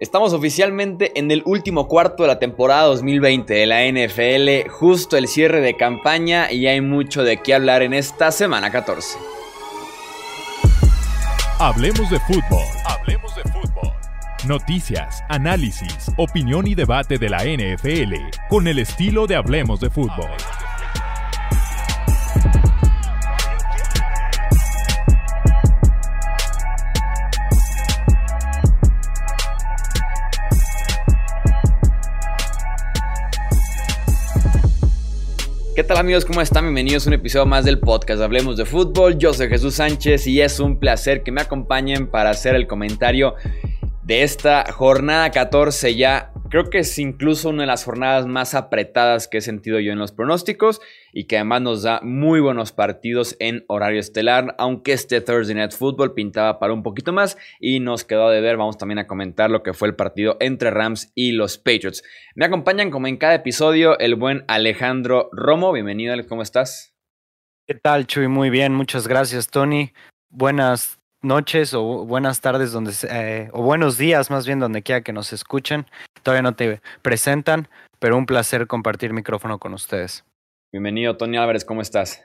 [0.00, 5.26] Estamos oficialmente en el último cuarto de la temporada 2020 de la NFL, justo el
[5.26, 9.18] cierre de campaña y hay mucho de qué hablar en esta semana 14.
[11.58, 12.64] Hablemos de fútbol.
[12.84, 13.92] Hablemos de fútbol.
[14.46, 18.14] Noticias, análisis, opinión y debate de la NFL
[18.48, 20.30] con el estilo de Hablemos de fútbol.
[35.88, 36.26] Tal amigos?
[36.26, 36.64] ¿Cómo están?
[36.64, 39.16] Bienvenidos a un episodio más del podcast Hablemos de Fútbol.
[39.16, 43.36] Yo soy Jesús Sánchez y es un placer que me acompañen para hacer el comentario
[44.02, 49.28] de esta jornada 14 ya Creo que es incluso una de las jornadas más apretadas
[49.28, 50.80] que he sentido yo en los pronósticos
[51.12, 55.72] y que además nos da muy buenos partidos en horario estelar, aunque este Thursday Night
[55.72, 59.50] Football pintaba para un poquito más y nos quedó de ver, vamos también a comentar
[59.50, 62.02] lo que fue el partido entre Rams y los Patriots.
[62.34, 66.94] Me acompañan como en cada episodio el buen Alejandro Romo, bienvenido, ¿cómo estás?
[67.66, 68.28] ¿Qué tal, Chuy?
[68.28, 69.92] Muy bien, muchas gracias, Tony.
[70.30, 75.12] Buenas noches o buenas tardes donde eh, o buenos días más bien donde quiera que
[75.12, 75.86] nos escuchen.
[76.22, 80.24] Todavía no te presentan, pero un placer compartir micrófono con ustedes.
[80.72, 82.24] Bienvenido, Tony Álvarez, ¿cómo estás?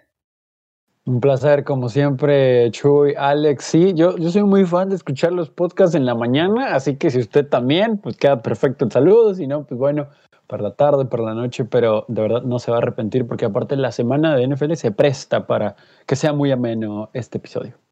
[1.06, 3.66] Un placer, como siempre, Chuy, Alex.
[3.66, 7.10] Sí, yo, yo soy muy fan de escuchar los podcasts en la mañana, así que
[7.10, 9.34] si usted también, pues queda perfecto el saludo.
[9.34, 10.08] Si no, pues bueno,
[10.48, 13.46] para la tarde, para la noche, pero de verdad no se va a arrepentir porque
[13.46, 17.83] aparte la semana de NFL se presta para que sea muy ameno este episodio.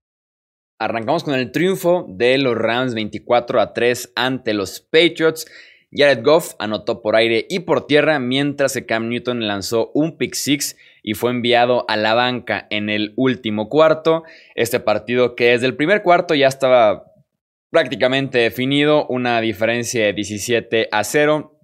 [0.81, 5.45] Arrancamos con el triunfo de los Rams 24 a 3 ante los Patriots.
[5.91, 10.33] Jared Goff anotó por aire y por tierra, mientras que Cam Newton lanzó un pick
[10.33, 14.23] six y fue enviado a la banca en el último cuarto.
[14.55, 17.13] Este partido que desde el primer cuarto ya estaba
[17.69, 21.59] prácticamente definido, una diferencia de 17 a 0.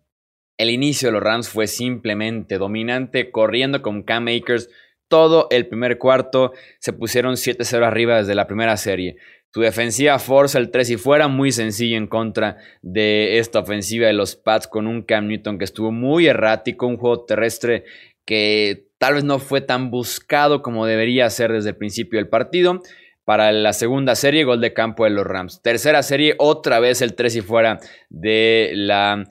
[0.60, 4.70] El inicio de los Rams fue simplemente dominante, corriendo con Cam Akers
[5.08, 6.54] todo el primer cuarto.
[6.80, 9.18] Se pusieron 7-0 arriba desde la primera serie.
[9.52, 14.14] Tu defensiva forza el 3 y fuera, muy sencillo en contra de esta ofensiva de
[14.14, 17.86] los Pats con un Cam Newton que estuvo muy errático, un juego terrestre
[18.26, 22.82] que tal vez no fue tan buscado como debería ser desde el principio del partido
[23.28, 25.62] para la segunda serie, gol de campo de los Rams.
[25.62, 27.78] Tercera serie, otra vez el 3 y fuera
[28.08, 29.28] de la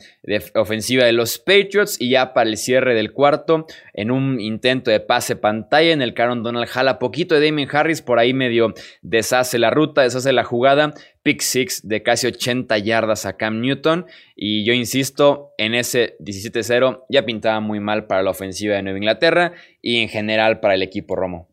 [0.54, 1.98] ofensiva de los Patriots.
[1.98, 3.64] Y ya para el cierre del cuarto,
[3.94, 8.02] en un intento de pase pantalla, en el Caron Donald jala poquito de Damien Harris,
[8.02, 10.92] por ahí medio deshace la ruta, deshace la jugada.
[11.22, 14.04] Pick six de casi 80 yardas a Cam Newton.
[14.36, 18.98] Y yo insisto, en ese 17-0 ya pintaba muy mal para la ofensiva de Nueva
[18.98, 21.48] Inglaterra y en general para el equipo Romo.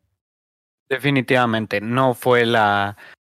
[0.94, 2.98] Definitivamente, no fue la,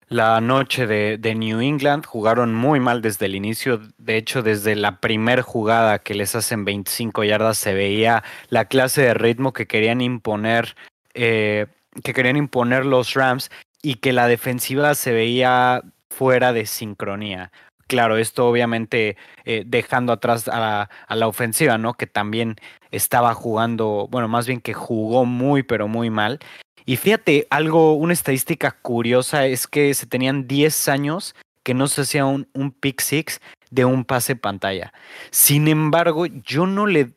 [0.09, 2.05] la noche de, New England.
[2.05, 3.79] Jugaron muy mal desde el inicio.
[3.97, 9.03] De hecho, desde la primera jugada que les hacen 25 yardas se veía la clase
[9.03, 10.75] de ritmo que querían imponer,
[11.13, 11.67] eh,
[12.03, 13.49] que querían imponer los Rams
[13.81, 17.53] y que la defensiva se veía fuera de sincronía.
[17.87, 21.93] Claro, esto obviamente eh, dejando atrás a la, a la ofensiva, ¿no?
[21.93, 22.57] Que también
[22.91, 26.39] estaba jugando, bueno, más bien que jugó muy, pero muy mal.
[26.85, 32.01] Y fíjate, algo, una estadística curiosa es que se tenían 10 años que no se
[32.01, 33.41] hacía un, un pick six
[33.71, 34.93] de un pase pantalla.
[35.31, 37.15] Sin embargo, yo no le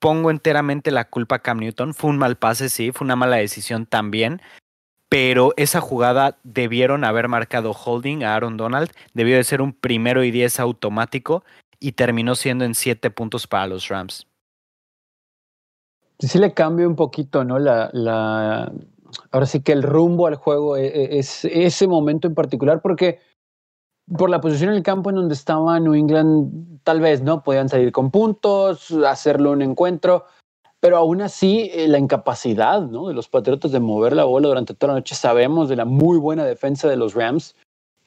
[0.00, 1.94] pongo enteramente la culpa a Cam Newton.
[1.94, 4.42] Fue un mal pase, sí, fue una mala decisión también.
[5.08, 8.90] Pero esa jugada debieron haber marcado holding a Aaron Donald.
[9.12, 11.44] Debió de ser un primero y diez automático
[11.78, 14.26] y terminó siendo en siete puntos para los Rams.
[16.18, 17.58] Sí le cambia un poquito, ¿no?
[17.58, 18.72] La, la,
[19.30, 23.20] ahora sí que el rumbo al juego e, e, es, ese momento en particular, porque
[24.16, 27.42] por la posición en el campo en donde estaba New England, tal vez, ¿no?
[27.42, 30.24] Podían salir con puntos, hacerlo un encuentro,
[30.80, 33.08] pero aún así eh, la incapacidad, ¿no?
[33.08, 36.18] De los Patriotas de mover la bola durante toda la noche, sabemos de la muy
[36.18, 37.56] buena defensa de los Rams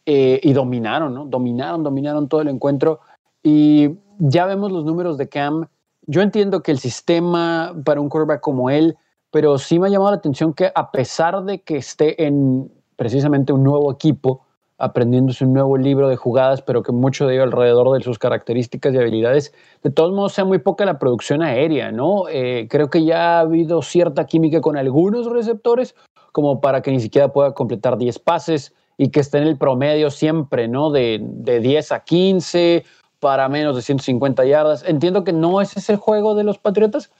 [0.05, 1.25] eh, y dominaron, ¿no?
[1.25, 2.99] Dominaron, dominaron todo el encuentro
[3.41, 5.67] y ya vemos los números de Cam.
[6.05, 8.95] Yo entiendo que el sistema para un quarterback como él
[9.37, 13.53] pero sí me ha llamado la atención que a pesar de que esté en precisamente
[13.53, 14.41] un nuevo equipo,
[14.79, 18.95] aprendiéndose un nuevo libro de jugadas, pero que mucho de ello alrededor de sus características
[18.95, 19.53] y habilidades,
[19.83, 22.27] de todos modos sea muy poca la producción aérea, ¿no?
[22.29, 25.93] Eh, creo que ya ha habido cierta química con algunos receptores,
[26.31, 30.09] como para que ni siquiera pueda completar 10 pases y que esté en el promedio
[30.09, 30.89] siempre, ¿no?
[30.89, 32.85] De, de 10 a 15
[33.19, 34.83] para menos de 150 yardas.
[34.87, 37.11] Entiendo que no es ese juego de los Patriotas,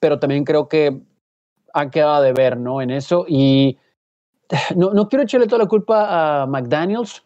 [0.00, 1.00] pero también creo que
[1.72, 2.80] ha quedado de ver, ¿no?
[2.80, 3.24] En eso.
[3.28, 3.78] Y
[4.76, 7.24] no, no quiero echarle toda la culpa a McDaniels,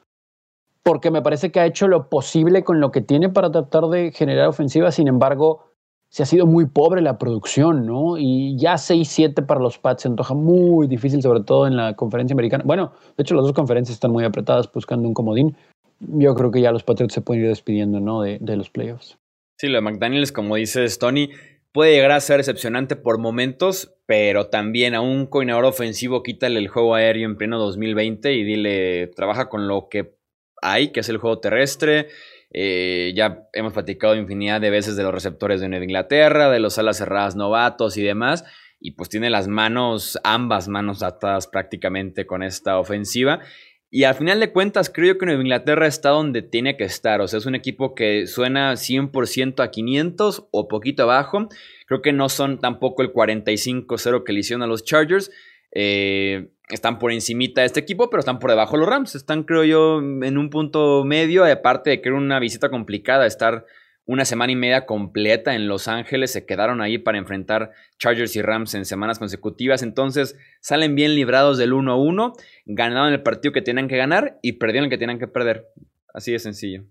[0.83, 4.13] porque me parece que ha hecho lo posible con lo que tiene para tratar de
[4.13, 5.67] generar ofensiva, sin embargo,
[6.09, 8.17] se ha sido muy pobre la producción, ¿no?
[8.19, 12.35] Y ya 6-7 para los Pats se antoja muy difícil, sobre todo en la conferencia
[12.35, 12.65] americana.
[12.65, 15.57] Bueno, de hecho las dos conferencias están muy apretadas buscando un comodín.
[15.99, 18.23] Yo creo que ya los Patriots se pueden ir despidiendo, ¿no?
[18.23, 19.19] De, de los playoffs.
[19.59, 21.31] Sí, lo de McDaniels, como dices Tony,
[21.77, 26.69] puede llegar a ser decepcionante por momentos, pero también a un coordinador ofensivo quítale el
[26.69, 30.17] juego aéreo en pleno 2020 y dile, trabaja con lo que
[30.63, 32.09] hay, que es el juego terrestre.
[32.51, 36.79] Eh, ya hemos platicado infinidad de veces de los receptores de Nueva Inglaterra, de los
[36.79, 38.47] alas cerradas novatos y demás.
[38.81, 43.41] Y pues tiene las manos, ambas manos atadas prácticamente con esta ofensiva.
[43.89, 47.21] Y al final de cuentas, creo que Nueva Inglaterra está donde tiene que estar.
[47.21, 51.49] O sea, es un equipo que suena 100% a 500 o poquito abajo.
[51.87, 55.31] Creo que no son tampoco el 45-0 que le hicieron a los Chargers.
[55.73, 59.15] Eh, están por encimita de este equipo, pero están por debajo los Rams.
[59.15, 61.45] Están, creo yo, en un punto medio.
[61.45, 63.67] Aparte de que era una visita complicada, estar
[64.07, 66.33] una semana y media completa en Los Ángeles.
[66.33, 69.83] Se quedaron ahí para enfrentar Chargers y Rams en semanas consecutivas.
[69.83, 72.33] Entonces salen bien librados del 1 a 1.
[72.67, 75.67] Ganaron el partido que tenían que ganar y perdieron el que tenían que perder.
[76.15, 76.85] Así de sencillo.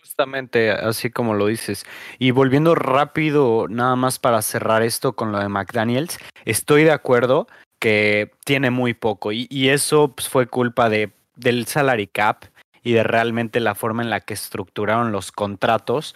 [0.00, 1.84] Justamente así como lo dices.
[2.18, 7.46] Y volviendo rápido, nada más para cerrar esto con lo de McDaniels, estoy de acuerdo
[7.78, 12.44] que tiene muy poco y, eso pues, fue culpa de, del salary cap
[12.82, 16.14] y de realmente la forma en la que estructuraron los contratos.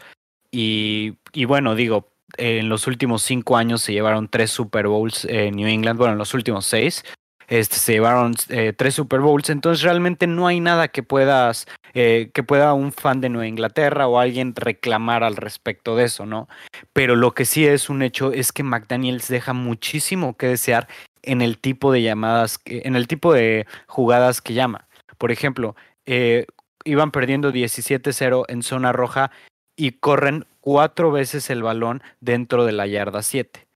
[0.56, 5.66] Y, bueno, digo, en los últimos cinco años se llevaron tres Super Bowls en New
[5.66, 7.02] England, bueno, en los últimos seis.
[7.48, 12.30] Este, se llevaron eh, tres Super Bowls, entonces realmente no hay nada que puedas, eh,
[12.32, 16.48] que pueda un fan de Nueva Inglaterra o alguien reclamar al respecto de eso, ¿no?
[16.92, 20.88] Pero lo que sí es un hecho es que McDaniels deja muchísimo que desear
[21.22, 24.86] en el tipo de llamadas, en el tipo de jugadas que llama.
[25.18, 25.74] Por ejemplo,
[26.06, 26.46] eh,
[26.84, 29.30] iban perdiendo 17-0 en zona roja
[29.76, 33.66] y corren cuatro veces el balón dentro de la yarda 7.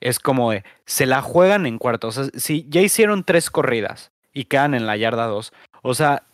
[0.00, 2.08] Es como de, se la juegan en cuarto.
[2.08, 5.52] O sea, si ya hicieron tres corridas y quedan en la yarda 2,
[5.82, 6.24] o sea,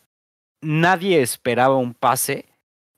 [0.61, 2.47] nadie esperaba un pase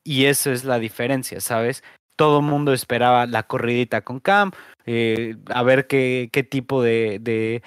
[0.04, 1.82] y eso es la diferencia, ¿sabes?
[2.16, 4.52] todo el mundo esperaba la corridita con Cam,
[4.86, 7.62] eh, a ver qué, qué tipo de, de,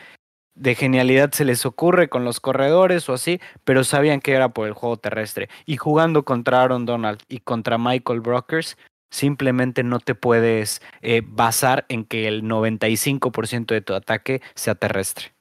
[0.55, 4.67] de, genialidad se les ocurre con los corredores o así, pero sabían que era por
[4.67, 5.49] el juego terrestre.
[5.65, 8.77] Y jugando contra Aaron Donald y contra Michael Brockers,
[9.11, 15.34] simplemente no te puedes eh, basar en que el 95% de tu ataque sea terrestre.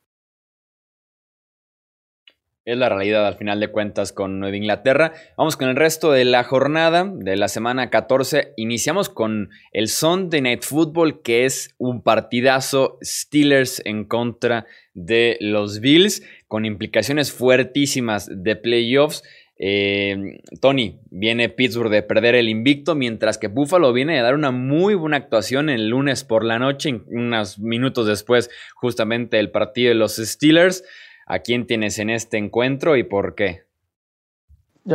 [2.67, 5.13] Es la realidad al final de cuentas con Nueva Inglaterra.
[5.37, 8.55] Vamos con el resto de la jornada de la semana 14.
[8.57, 14.65] Iniciamos con el Sunday Night Football, que es un partidazo Steelers en contra
[14.95, 19.23] de los Bills, con implicaciones fuertísimas de playoffs.
[19.59, 24.53] Eh, Tony, viene Pittsburgh de perder el invicto, mientras que Buffalo viene de dar una
[24.53, 29.97] muy buena actuación el lunes por la noche, unos minutos después justamente del partido de
[29.97, 30.83] los Steelers.
[31.27, 33.63] ¿A quién tienes en este encuentro y por qué?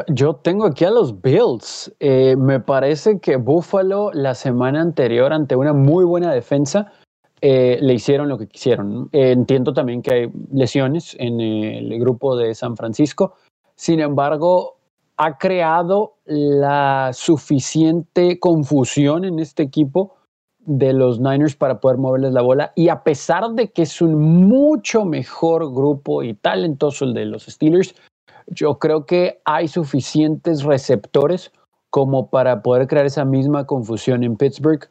[0.08, 1.92] Yo tengo aquí a los Bills.
[2.00, 6.92] Eh, me parece que Buffalo la semana anterior, ante una muy buena defensa,
[7.42, 9.10] eh, le hicieron lo que quisieron.
[9.12, 13.34] Entiendo también que hay lesiones en el grupo de San Francisco.
[13.76, 14.78] Sin embargo,
[15.18, 20.19] ha creado la suficiente confusión en este equipo
[20.70, 22.72] de los Niners para poder moverles la bola.
[22.76, 27.48] Y a pesar de que es un mucho mejor grupo y talentoso el de los
[27.48, 27.96] Steelers,
[28.46, 31.52] yo creo que hay suficientes receptores
[31.90, 34.88] como para poder crear esa misma confusión en Pittsburgh,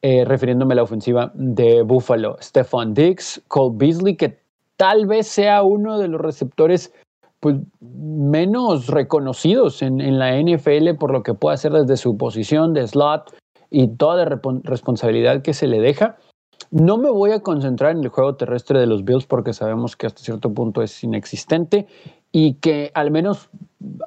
[0.00, 2.38] eh, refiriéndome a la ofensiva de Buffalo.
[2.40, 4.38] Stephon Diggs, Cole Beasley, que
[4.78, 6.90] tal vez sea uno de los receptores
[7.40, 12.72] pues, menos reconocidos en, en la NFL por lo que puede hacer desde su posición
[12.72, 13.37] de slot
[13.70, 16.16] y toda la responsabilidad que se le deja.
[16.70, 20.06] No me voy a concentrar en el juego terrestre de los Bills porque sabemos que
[20.06, 21.86] hasta cierto punto es inexistente
[22.32, 23.48] y que al menos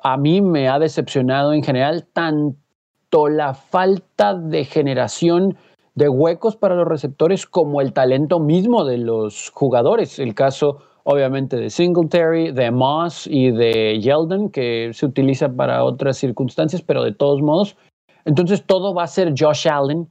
[0.04, 5.58] a mí me ha decepcionado en general tanto la falta de generación
[5.96, 10.20] de huecos para los receptores como el talento mismo de los jugadores.
[10.20, 16.18] El caso obviamente de Singletary, de Moss y de Yeldon, que se utiliza para otras
[16.18, 17.76] circunstancias, pero de todos modos
[18.26, 20.08] entonces todo va a ser Josh Allen,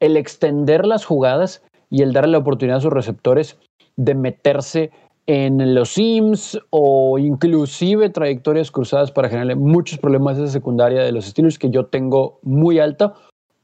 [0.00, 3.58] el extender las jugadas y el darle la oportunidad a sus receptores
[3.96, 4.90] de meterse
[5.26, 11.12] en los sims o inclusive trayectorias cruzadas para generarle muchos problemas a esa secundaria de
[11.12, 13.14] los estilos que yo tengo muy alta,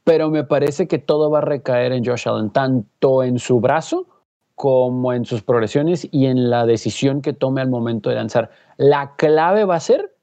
[0.03, 4.07] pero me parece que todo va a recaer en Josh Allen, tanto en su brazo
[4.55, 8.51] como en sus progresiones y en la decisión que tome al momento de lanzar.
[8.77, 10.15] La clave va a ser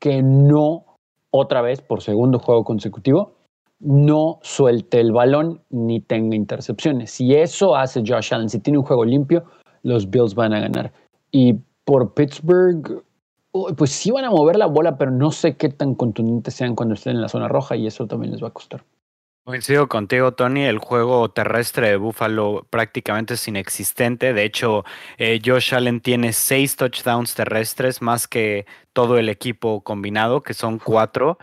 [0.00, 0.93] que no,
[1.36, 3.32] otra vez, por segundo juego consecutivo,
[3.80, 7.10] no suelte el balón ni tenga intercepciones.
[7.10, 9.42] Si eso hace Josh Allen, si tiene un juego limpio,
[9.82, 10.92] los Bills van a ganar.
[11.32, 13.02] Y por Pittsburgh,
[13.76, 16.94] pues sí van a mover la bola, pero no sé qué tan contundentes sean cuando
[16.94, 18.84] estén en la zona roja y eso también les va a costar.
[19.44, 20.62] Coincido contigo, Tony.
[20.64, 24.32] El juego terrestre de Buffalo prácticamente es inexistente.
[24.32, 24.84] De hecho,
[25.18, 30.78] eh, Josh Allen tiene seis touchdowns terrestres, más que todo el equipo combinado, que son
[30.78, 31.36] cuatro.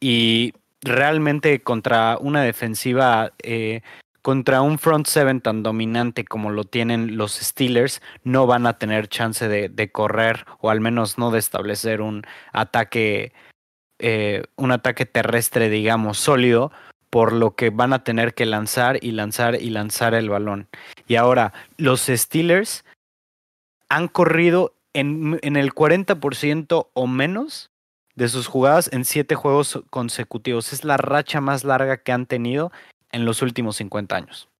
[0.00, 3.80] Y realmente contra una defensiva, eh,
[4.20, 9.08] contra un front seven tan dominante como lo tienen los Steelers, no van a tener
[9.08, 12.22] chance de, correr o al menos no de establecer un
[12.52, 13.32] ataque,
[13.98, 16.70] eh, un ataque terrestre, digamos, sólido
[17.16, 20.68] por lo que van a tener que lanzar y lanzar y lanzar el balón.
[21.08, 22.84] Y ahora, los Steelers
[23.88, 27.70] han corrido en, el 40% o menos
[28.16, 30.74] de sus jugadas en siete juegos consecutivos.
[30.74, 32.70] Es la racha más larga que han tenido
[33.12, 34.50] en los últimos 50 años.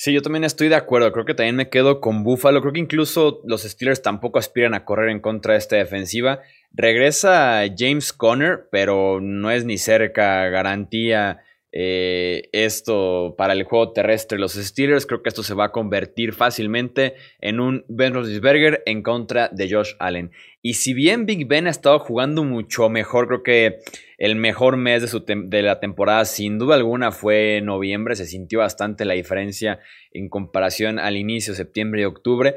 [0.00, 1.10] Sí, yo también estoy de acuerdo.
[1.10, 2.60] Creo que también me quedo con Buffalo.
[2.60, 6.38] Creo que incluso los Steelers tampoco aspiran a correr en contra de esta defensiva.
[6.72, 11.40] Regresa James Conner, pero no es ni cerca garantía
[11.80, 14.36] eh, esto para el juego terrestre.
[14.36, 19.04] Los Steelers creo que esto se va a convertir fácilmente en un Ben Roethlisberger en
[19.04, 20.32] contra de Josh Allen.
[20.60, 23.78] Y si bien Big Ben ha estado jugando mucho mejor, creo que
[24.18, 28.16] el mejor mes de, su de la temporada sin duda alguna fue noviembre.
[28.16, 29.78] Se sintió bastante la diferencia
[30.10, 32.56] en comparación al inicio, septiembre y octubre.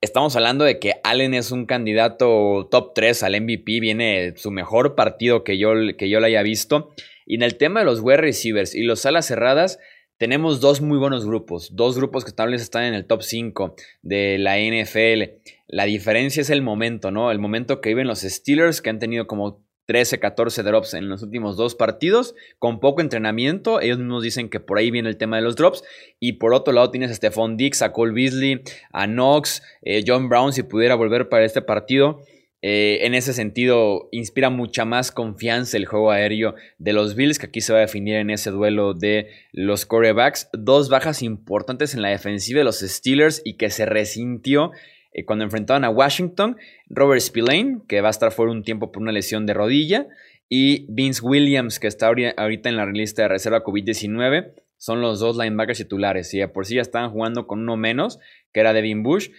[0.00, 4.94] Estamos hablando de que Allen es un candidato top 3 al MVP, viene su mejor
[4.94, 6.94] partido que yo, que yo le haya visto.
[7.26, 9.78] Y en el tema de los wide receivers y los alas cerradas,
[10.18, 13.74] tenemos dos muy buenos grupos, dos grupos que tal vez están en el top 5
[14.02, 15.40] de la NFL.
[15.66, 17.32] La diferencia es el momento, ¿no?
[17.32, 21.22] El momento que viven los Steelers, que han tenido como 13, 14 drops en los
[21.22, 23.80] últimos dos partidos, con poco entrenamiento.
[23.80, 25.82] Ellos mismos dicen que por ahí viene el tema de los drops.
[26.20, 28.62] Y por otro lado tienes a Stephon Dix, a Cole Beasley,
[28.92, 32.22] a Knox, eh, John Brown, si pudiera volver para este partido.
[32.64, 37.46] Eh, en ese sentido, inspira mucha más confianza el juego aéreo de los Bills, que
[37.46, 40.48] aquí se va a definir en ese duelo de los corebacks.
[40.52, 44.70] Dos bajas importantes en la defensiva de los Steelers y que se resintió
[45.12, 46.56] eh, cuando enfrentaban a Washington.
[46.88, 50.06] Robert Spillane, que va a estar fuera un tiempo por una lesión de rodilla.
[50.48, 54.52] Y Vince Williams, que está ahorita en la lista de reserva COVID-19.
[54.76, 56.32] Son los dos linebackers titulares.
[56.34, 58.18] Y por sí ya estaban jugando con uno menos,
[58.52, 59.30] que era Devin Bush.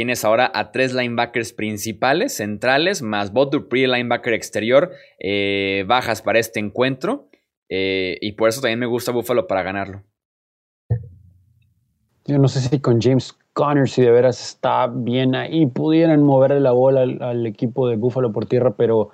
[0.00, 6.38] Tienes ahora a tres linebackers principales, centrales, más Bob Dupree, linebacker exterior, eh, bajas para
[6.38, 7.28] este encuentro.
[7.68, 10.02] Eh, y por eso también me gusta Buffalo para ganarlo.
[12.24, 16.60] Yo no sé si con James Conner, si de veras está bien ahí, pudieran moverle
[16.60, 19.10] la bola al, equipo de Buffalo por tierra, pero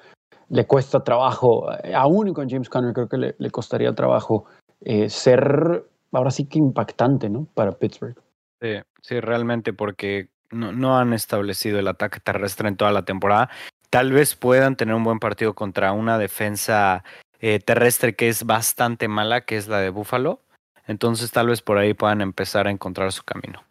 [0.51, 1.67] le cuesta trabajo.
[1.97, 4.45] Aún con James Conner creo que le, costaría trabajo
[4.83, 7.49] eh, ser ahora sí que impactante, ¿no?
[7.55, 8.15] Para Pittsburgh.
[8.61, 13.51] Sí, sí, realmente, porque no, han establecido el ataque terrestre en toda la temporada.
[13.91, 17.05] Tal vez puedan tener un buen partido contra una defensa
[17.41, 20.41] eh, terrestre que es bastante mala, que es la de Buffalo.
[20.87, 23.65] Entonces tal vez por ahí puedan empezar a encontrar su camino.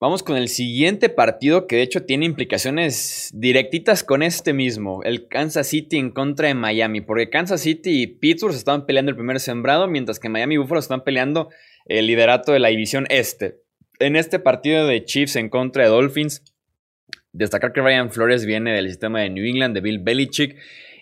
[0.00, 5.28] Vamos con el siguiente partido que de hecho tiene implicaciones directitas con este mismo, el
[5.28, 9.40] Kansas City en contra de Miami, porque Kansas City y Pittsburgh estaban peleando el primer
[9.40, 11.50] sembrado, mientras que Miami y Buffalo están peleando
[11.84, 13.59] el liderato de la división este
[14.00, 16.42] en este partido de Chiefs en contra de Dolphins,
[17.32, 20.56] destacar que Ryan Flores viene del sistema de New England, de Bill Belichick,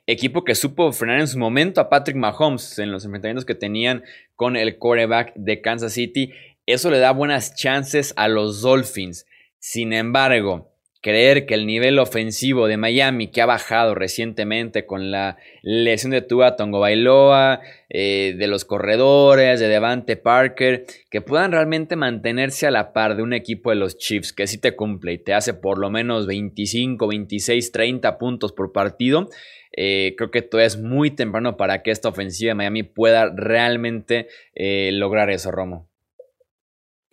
[0.06, 4.02] equipo que supo frenar en su momento a Patrick Mahomes en los enfrentamientos que tenían
[4.34, 6.32] con el quarterback de Kansas City.
[6.66, 9.26] Eso le da buenas chances a los Dolphins.
[9.58, 15.36] Sin embargo, creer que el nivel ofensivo de Miami, que ha bajado recientemente con la
[15.62, 21.96] lesión de Tua Tongo Bailoa, eh, de los corredores, de Devante Parker, que puedan realmente
[21.96, 25.18] mantenerse a la par de un equipo de los Chiefs que sí te cumple y
[25.18, 29.28] te hace por lo menos 25, 26, 30 puntos por partido.
[29.72, 34.26] Eh, creo que todavía es muy temprano para que esta ofensiva de Miami pueda realmente
[34.54, 35.87] eh, lograr eso, Romo.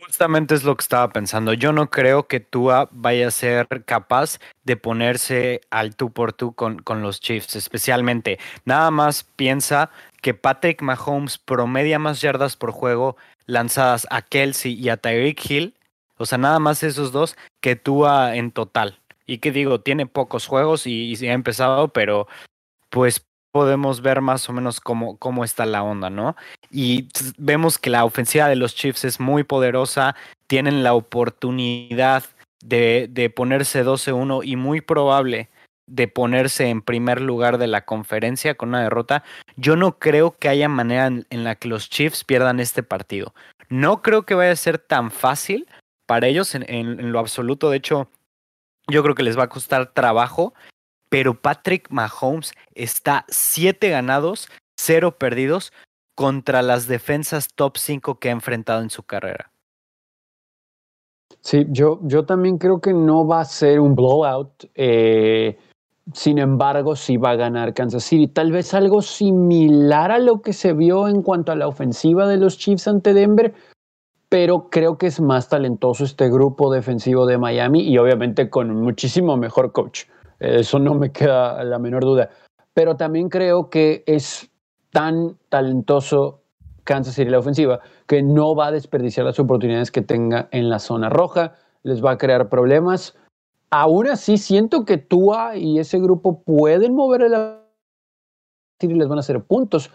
[0.06, 1.54] Justamente es lo que estaba pensando.
[1.54, 6.54] Yo no creo que Tua vaya a ser capaz de ponerse al tú por tú
[6.54, 8.38] con, con los Chiefs, especialmente.
[8.66, 9.90] Nada más piensa
[10.22, 15.76] que Patrick Mahomes promedia más yardas por juego lanzadas a Kelsey y a Tyreek Hill.
[16.18, 19.00] O sea, nada más esos dos que Tua en total.
[19.26, 22.28] Y que digo, tiene pocos juegos y, y ha empezado, pero
[22.92, 26.36] pues podemos ver más o menos cómo, cómo está la onda, ¿no?
[26.72, 27.08] Y
[27.38, 30.14] vemos que la ofensiva de los Chiefs es muy poderosa,
[30.48, 32.26] tienen la oportunidad
[32.62, 35.48] de, de ponerse 12-1 y muy probable
[35.88, 39.24] de ponerse en primer lugar de la conferencia con una derrota,
[39.56, 43.34] yo no creo que haya manera en, la que los Chiefs pierdan este partido.
[43.70, 45.66] No creo que vaya a ser tan fácil
[46.06, 47.70] para ellos en, lo absoluto.
[47.70, 48.10] De hecho,
[48.90, 50.54] yo creo que les va a costar trabajo,
[51.15, 55.72] pero Patrick Mahomes está siete ganados, cero perdidos
[56.13, 59.50] contra las defensas top 5 que ha enfrentado en su carrera.
[61.39, 64.65] Sí, yo, yo también creo que no va a ser un blowout.
[64.75, 65.57] Eh,
[66.12, 68.27] sin embargo, sí va a ganar Kansas City.
[68.27, 72.36] Tal vez algo similar a lo que se vio en cuanto a la ofensiva de
[72.36, 73.53] los Chiefs ante Denver,
[74.27, 79.38] pero creo que es más talentoso este grupo defensivo de Miami y obviamente con muchísimo
[79.38, 80.07] mejor coach.
[80.39, 82.30] Eso no me queda la menor duda.
[82.74, 84.50] Pero también creo que es
[84.92, 86.42] tan talentoso
[86.84, 90.80] Kansas City la ofensiva que no va a desperdiciar las oportunidades que tenga en la
[90.80, 93.18] zona roja, les va a crear problemas.
[93.72, 97.34] Aún así, siento que Tua y ese grupo pueden mover el
[98.82, 99.89] y les van a hacer puntos,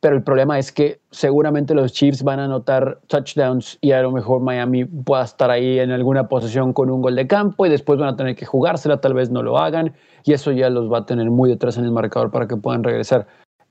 [0.00, 4.12] pero el problema es que seguramente los Chiefs van a anotar touchdowns y a lo
[4.12, 7.98] mejor Miami pueda estar ahí en alguna posición con un gol de campo y después
[7.98, 10.98] van a tener que jugársela, tal vez no lo hagan y eso ya los va
[10.98, 13.26] a tener muy detrás en el marcador para que puedan regresar.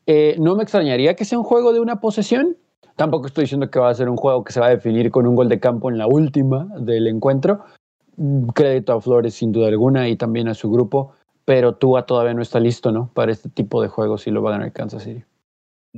[0.08, 2.58] Eh, no me extrañaría que sea un juego de una posesión,
[2.96, 5.28] tampoco estoy diciendo que va a ser un juego que se va a definir con
[5.28, 7.66] un gol de campo en la última del encuentro,
[8.54, 11.14] crédito a Flores sin duda alguna y también a su grupo,
[11.44, 13.12] pero Tua todavía no está listo, ¿no?
[13.14, 15.24] Para este tipo de juegos y lo va a ganar Kansas City.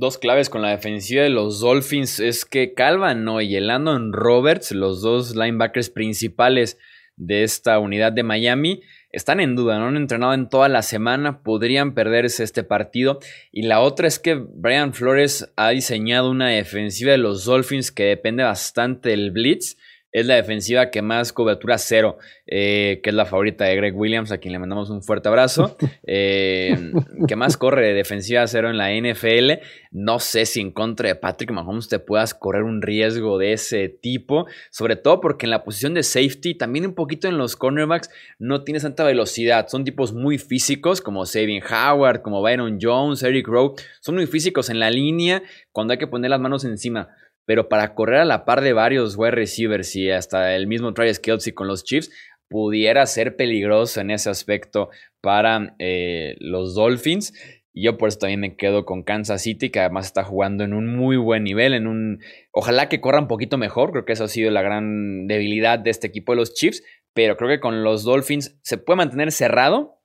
[0.00, 3.40] Dos claves con la defensiva de los Dolphins es que Calvin ¿no?
[3.40, 3.68] y el
[4.12, 6.78] Roberts, los dos linebackers principales
[7.16, 11.42] de esta unidad de Miami, están en duda, no han entrenado en toda la semana,
[11.42, 13.18] podrían perderse este partido.
[13.50, 18.04] Y la otra es que Brian Flores ha diseñado una defensiva de los Dolphins que
[18.04, 19.77] depende bastante del blitz
[20.12, 24.32] es la defensiva que más cobertura cero, eh, que es la favorita de Greg Williams,
[24.32, 26.92] a quien le mandamos un fuerte abrazo, eh,
[27.26, 29.62] que más corre de defensiva cero en la NFL.
[29.90, 33.88] No sé si en contra de Patrick Mahomes te puedas correr un riesgo de ese
[33.88, 38.10] tipo, sobre todo porque en la posición de safety, también un poquito en los cornerbacks,
[38.38, 39.68] no tienes tanta velocidad.
[39.68, 44.70] Son tipos muy físicos, como Savin Howard, como Byron Jones, Eric Rowe, son muy físicos
[44.70, 45.42] en la línea
[45.72, 47.08] cuando hay que poner las manos encima
[47.48, 51.18] pero para correr a la par de varios wide receivers y hasta el mismo Travis
[51.18, 52.10] Kelsey con los Chiefs,
[52.46, 54.90] pudiera ser peligroso en ese aspecto
[55.22, 57.32] para eh, los Dolphins.
[57.72, 60.74] Y yo por eso también me quedo con Kansas City, que además está jugando en
[60.74, 62.20] un muy buen nivel, en un...
[62.52, 65.88] Ojalá que corra un poquito mejor, creo que eso ha sido la gran debilidad de
[65.88, 66.82] este equipo de los Chiefs,
[67.14, 69.97] pero creo que con los Dolphins se puede mantener cerrado,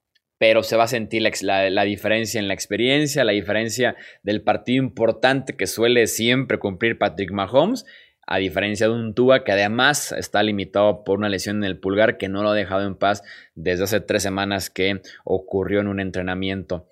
[0.44, 5.56] pero se va a sentir la, diferencia en la experiencia, la diferencia del partido importante
[5.56, 7.86] que suele siempre cumplir Patrick Mahomes,
[8.28, 12.18] a diferencia de un Tua que además está limitado por una lesión en el pulgar
[12.18, 13.24] que no lo ha dejado en paz
[13.56, 16.90] desde hace tres semanas que ocurrió en un entrenamiento.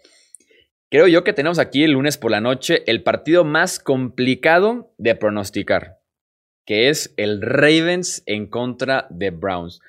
[0.89, 5.13] Creo yo que tenemos aquí el lunes por la noche el partido más complicado de
[5.15, 5.99] pronosticar,
[6.65, 9.81] que es el Ravens en contra de Browns.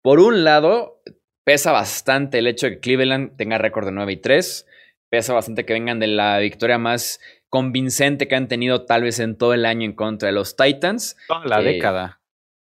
[0.00, 1.02] Por un lado,
[1.50, 4.66] Pesa bastante el hecho de que Cleveland tenga récord de 9 y 3.
[5.08, 9.36] Pesa bastante que vengan de la victoria más convincente que han tenido tal vez en
[9.36, 11.16] todo el año en contra de los Titans.
[11.26, 12.20] Toda la década.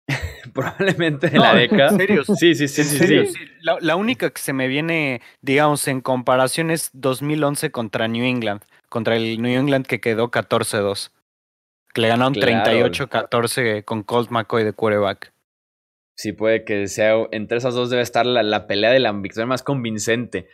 [0.55, 1.89] probablemente de la década.
[1.89, 2.25] ¿En serio?
[2.37, 7.73] Sí, sí, sí, sí, La, única que se me viene, digamos, en comparación es 2011
[7.73, 11.11] contra New England, contra el New England que quedó 14-2.
[11.93, 15.33] Que le ganaron 38-14 con Colt McCoy de quarterback
[16.17, 19.63] sí puede que sea, entre esas dos debe estar la, pelea de la victoria más
[19.63, 20.49] convincente.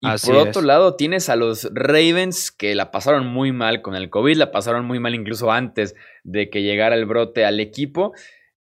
[0.00, 4.10] Y por otro lado, tienes a los Ravens que la pasaron muy mal con el
[4.10, 8.12] COVID, la pasaron muy mal incluso antes de que llegara el brote al equipo,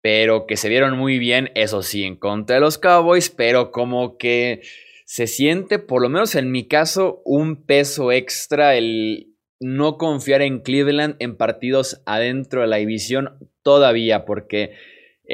[0.02, 4.18] pero que se vieron muy bien, eso sí, en contra de los Cowboys, pero como
[4.18, 4.60] que
[5.06, 9.28] se siente, por lo menos en mi caso, un peso extra el
[9.58, 14.72] no confiar en Cleveland en partidos adentro de la división todavía, porque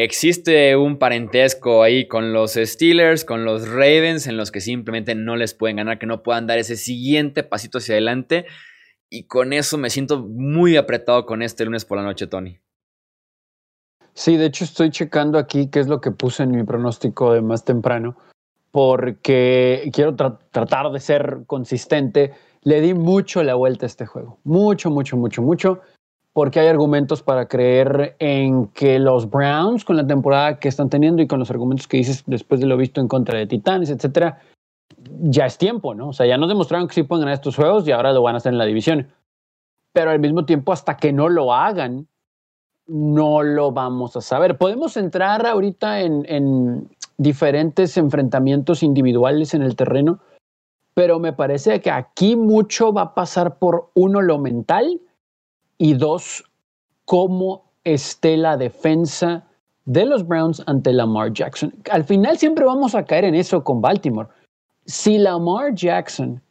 [0.01, 5.35] Existe un parentesco ahí con los Steelers, con los Ravens, en los que simplemente no
[5.35, 8.47] les pueden ganar, que no puedan dar ese siguiente pasito hacia adelante.
[9.11, 12.61] Y con eso me siento muy apretado con este lunes por la noche, Tony.
[14.15, 17.43] Sí, de hecho estoy checando aquí qué es lo que puse en mi pronóstico de
[17.43, 18.17] más temprano,
[18.71, 22.35] porque quiero tratar de ser consistente.
[22.63, 25.81] Le di mucho la vuelta a este juego, mucho, mucho, mucho, mucho
[26.33, 31.23] porque hay argumentos para creer en que los Browns, con la temporada que están teniendo
[31.23, 34.41] y con los argumentos que dices después de lo visto en contra de Titanes, etcétera,
[35.21, 36.09] ya es tiempo, ¿no?
[36.09, 38.35] O sea, ya nos demostraron que sí pueden ganar estos juegos y ahora lo van
[38.35, 39.09] a hacer en la división.
[39.93, 42.07] Pero al mismo tiempo, hasta que no lo hagan,
[42.87, 44.59] no lo vamos a saber.
[44.59, 50.21] Podemos entrar ahorita en, en diferentes enfrentamientos individuales en el terreno,
[50.95, 55.01] pero me parece que aquí mucho va a pasar por uno lo mental
[55.79, 56.45] y dos,
[57.05, 59.45] cómo esté la defensa
[59.87, 61.73] de los Browns ante Lamar Jackson.
[61.91, 64.29] Al final siempre vamos a caer en eso con Baltimore.
[64.85, 66.43] Si Lamar Jackson,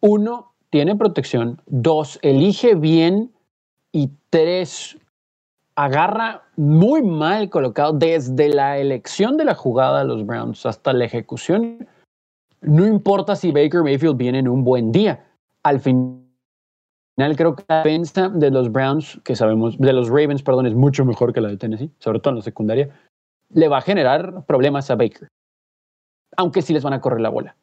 [0.00, 3.30] uno, tiene protección, dos, elige bien
[3.92, 4.98] y tres,
[5.76, 11.04] agarra muy mal colocado desde la elección de la jugada de los Browns hasta la
[11.04, 11.86] ejecución,
[12.60, 15.24] no importa si Baker Mayfield viene en un buen día.
[15.62, 16.23] Al final
[17.36, 21.04] creo que la defensa de los Browns, que sabemos, de los Ravens, perdón, es mucho
[21.04, 22.88] mejor que la de Tennessee, sobre todo en la secundaria,
[23.50, 25.28] le va a generar problemas a Baker.
[26.36, 27.56] Aunque sí les van a correr la bola.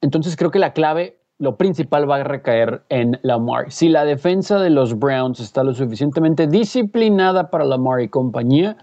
[0.00, 3.70] Entonces creo que la clave, lo principal va a recaer en Lamar.
[3.70, 8.76] Si la defensa de los Browns está lo suficientemente disciplinada para Lamar y compañía,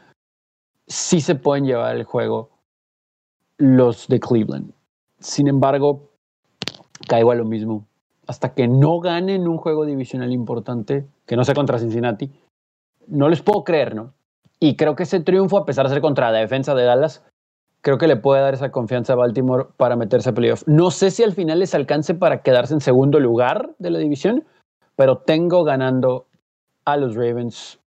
[0.88, 2.52] sí se pueden llevar el juego
[3.58, 4.74] los de Cleveland.
[5.20, 6.10] Sin embargo,
[7.08, 7.88] caigo a lo mismo.
[8.28, 12.32] Hasta que no ganen un juego divisional importante, que no sea contra Cincinnati,
[13.08, 14.14] no les puedo creer, ¿no?
[14.60, 17.24] Y creo que ese triunfo, a pesar de ser contra la defensa de Dallas,
[17.82, 20.64] creo que le puede dar esa confianza a Baltimore para meterse a playoff.
[20.68, 24.46] No sé si al final les alcance para quedarse en segundo lugar de la división,
[24.96, 26.26] pero tengo ganando
[26.86, 27.80] a los Ravens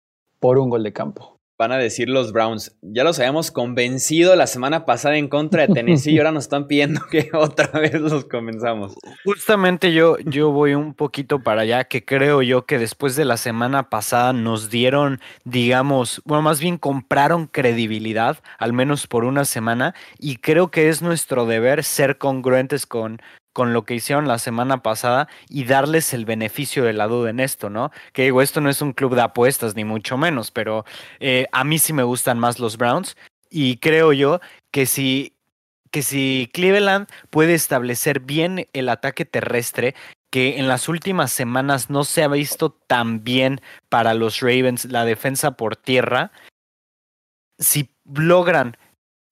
[0.40, 2.76] por un gol de campo van a decir los Browns.
[2.82, 6.66] Ya los habíamos convencido la semana pasada en contra de Tennessee y ahora nos están
[6.66, 8.94] pidiendo que otra vez los comenzamos.
[9.24, 13.36] Justamente yo, yo voy un poquito para allá, que creo yo que después de la
[13.36, 19.94] semana pasada nos dieron, digamos, bueno, más bien compraron credibilidad, al menos por una semana,
[20.18, 23.20] y creo que es nuestro deber ser congruentes con
[23.54, 27.40] con lo que hicieron la semana pasada y darles el beneficio de la duda en
[27.40, 27.90] esto, ¿no?
[28.12, 30.84] Que digo, esto no es un club de apuestas, ni mucho menos, pero
[31.20, 33.16] eh, a mí sí me gustan más los Browns
[33.48, 34.40] y creo yo
[34.72, 35.34] que si,
[35.92, 39.94] que si Cleveland puede establecer bien el ataque terrestre,
[40.30, 45.04] que en las últimas semanas no se ha visto tan bien para los Ravens la
[45.04, 46.32] defensa por tierra,
[47.60, 48.76] si logran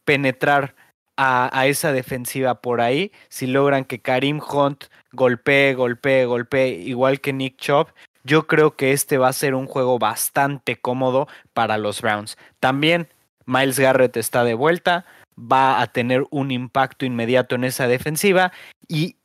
[0.05, 0.77] penetrar
[1.17, 3.13] a, esa defensiva por ahí.
[3.29, 7.89] Si logran que Karim Hunt golpee, golpee, golpee, igual que Nick Chubb,
[8.25, 12.37] yo creo que este va a ser un juego bastante cómodo para los Browns.
[12.61, 13.09] También
[13.47, 15.05] Miles Garrett está de vuelta,
[15.37, 18.53] va a tener un impacto inmediato en esa defensiva
[18.89, 19.17] y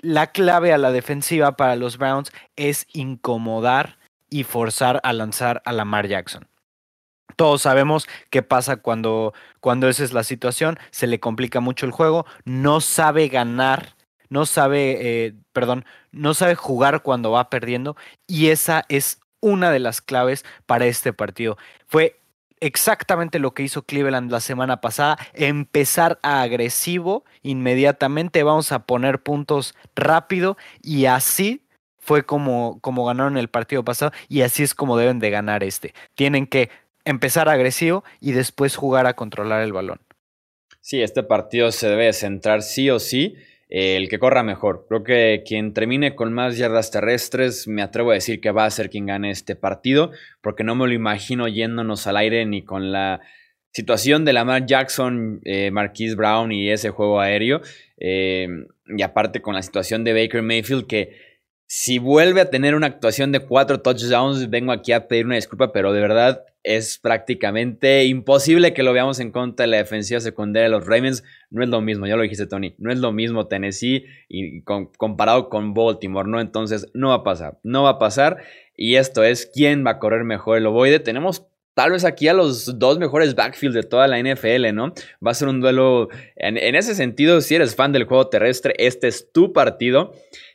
[0.00, 5.72] la clave a la defensiva para los Browns es incomodar y forzar a lanzar a
[5.72, 6.48] Lamar Jackson.
[7.36, 11.92] Todos sabemos qué pasa cuando, cuando esa es la situación, se le complica mucho el
[11.92, 13.94] juego, no sabe ganar,
[14.28, 19.80] no sabe, eh, perdón, no sabe jugar cuando va perdiendo y esa es una de
[19.80, 21.58] las claves para este partido.
[21.86, 22.20] Fue
[22.60, 29.22] exactamente lo que hizo Cleveland la semana pasada, empezar a agresivo inmediatamente, vamos a poner
[29.22, 31.66] puntos rápido y así
[31.98, 35.92] fue como, como ganaron el partido pasado y así es como deben de ganar este.
[36.14, 36.70] Tienen que
[37.04, 40.00] empezar agresivo y después jugar a controlar el balón.
[40.80, 43.36] Sí, este partido se debe centrar sí o sí
[43.74, 44.84] eh, el que corra mejor.
[44.86, 48.70] Creo que quien termine con más yardas terrestres, me atrevo a decir que va a
[48.70, 50.10] ser quien gane este partido,
[50.42, 53.20] porque no me lo imagino yéndonos al aire ni con la
[53.72, 57.62] situación de Lamar Jackson, eh, Marquise Brown y ese juego aéreo.
[57.96, 58.46] Eh,
[58.86, 61.31] y aparte con la situación de Baker Mayfield que
[61.74, 65.72] si vuelve a tener una actuación de cuatro touchdowns, vengo aquí a pedir una disculpa,
[65.72, 70.64] pero de verdad es prácticamente imposible que lo veamos en contra de la defensiva secundaria
[70.64, 71.24] de los Ravens.
[71.48, 74.60] No es lo mismo, ya lo dijiste Tony, no es lo mismo Tennessee y
[74.98, 76.42] comparado con Baltimore, ¿no?
[76.42, 78.42] Entonces no va a pasar, no va a pasar.
[78.76, 81.00] Y esto es quién va a correr mejor el ovoide.
[81.00, 84.92] Tenemos tal vez aquí a los dos mejores backfields de toda la NFL, ¿no?
[85.24, 89.08] Va a ser un duelo, en, ese sentido, si eres fan del juego terrestre, este
[89.08, 90.12] es tu partido.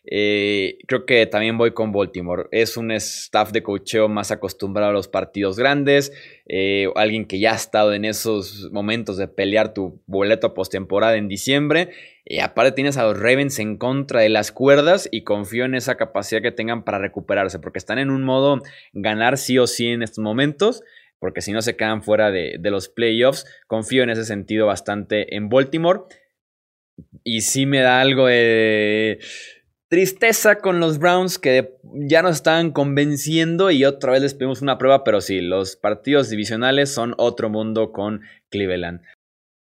[0.09, 2.45] Eh, creo que también voy con Baltimore.
[2.51, 6.13] Es un staff de cocheo más acostumbrado a los partidos grandes.
[6.45, 11.27] Eh, alguien que ya ha estado en esos momentos de pelear tu boleto postemporada en
[11.27, 11.89] diciembre.
[12.23, 15.95] Y aparte tienes a los Ravens en contra de las cuerdas y confío en esa
[15.95, 17.59] capacidad que tengan para recuperarse.
[17.59, 18.61] Porque están en un modo
[18.93, 20.83] ganar sí o sí en estos momentos.
[21.19, 23.45] Porque si no se quedan fuera de, de los playoffs.
[23.67, 26.01] Confío en ese sentido bastante en Baltimore.
[27.23, 29.19] Y sí me da algo de
[29.89, 34.77] Tristeza con los Browns que ya nos están convenciendo y otra vez les pedimos una
[34.77, 39.01] prueba, pero sí, los partidos divisionales son otro mundo con Cleveland.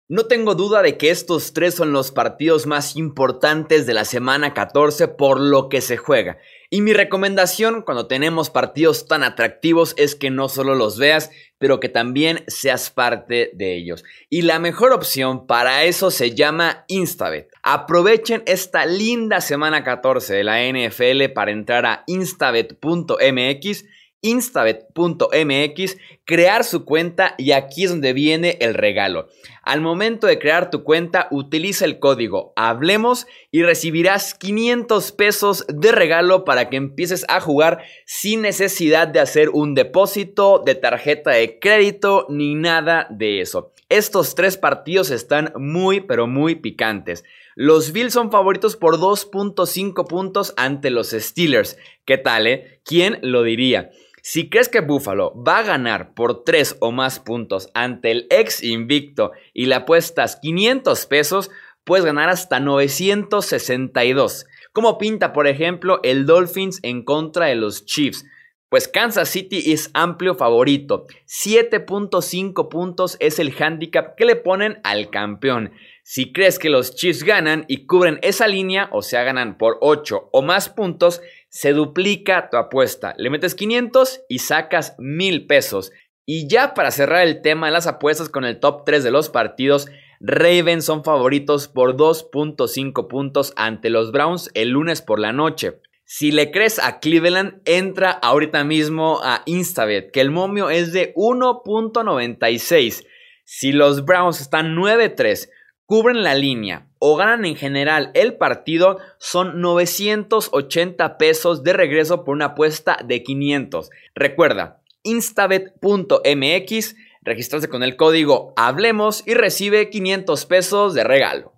[0.08, 4.54] No tengo duda de que estos tres son los partidos más importantes de la semana
[4.54, 6.38] 14 por lo que se juega.
[6.70, 11.80] Y mi recomendación cuando tenemos partidos tan atractivos es que no solo los veas, pero
[11.80, 14.04] que también seas parte de ellos.
[14.28, 17.48] Y la mejor opción para eso se llama Instabet.
[17.62, 23.84] Aprovechen esta linda semana 14 de la NFL para entrar a instabet.mx
[24.20, 29.28] instabet.mx, crear su cuenta y aquí es donde viene el regalo.
[29.62, 35.92] Al momento de crear tu cuenta, utiliza el código Hablemos y recibirás 500 pesos de
[35.92, 41.58] regalo para que empieces a jugar sin necesidad de hacer un depósito de tarjeta de
[41.58, 43.72] crédito ni nada de eso.
[43.88, 47.24] Estos tres partidos están muy pero muy picantes.
[47.54, 51.76] Los Bills son favoritos por 2.5 puntos ante los Steelers.
[52.04, 52.80] ¿Qué tal, eh?
[52.84, 53.90] ¿Quién lo diría?
[54.30, 58.62] Si crees que Buffalo va a ganar por 3 o más puntos ante el ex
[58.62, 61.50] invicto y le apuestas 500 pesos,
[61.82, 64.44] puedes ganar hasta 962.
[64.74, 68.26] Como pinta, por ejemplo, el Dolphins en contra de los Chiefs.
[68.68, 71.06] Pues Kansas City es amplio favorito.
[71.26, 75.72] 7.5 puntos es el handicap que le ponen al campeón.
[76.02, 80.28] Si crees que los Chiefs ganan y cubren esa línea, o sea, ganan por 8
[80.32, 83.14] o más puntos, se duplica tu apuesta.
[83.16, 85.92] Le metes 500 y sacas 1000 pesos.
[86.26, 89.30] Y ya para cerrar el tema de las apuestas con el top 3 de los
[89.30, 89.88] partidos,
[90.20, 95.80] Ravens son favoritos por 2.5 puntos ante los Browns el lunes por la noche.
[96.04, 101.12] Si le crees a Cleveland, entra ahorita mismo a Instabet, que el momio es de
[101.14, 103.06] 1.96.
[103.44, 105.48] Si los Browns están 9-3,
[105.88, 112.34] cubren la línea o ganan en general el partido, son 980 pesos de regreso por
[112.34, 113.88] una apuesta de 500.
[114.14, 121.54] Recuerda, instabet.mx, registrarse con el código Hablemos y recibe 500 pesos de regalo.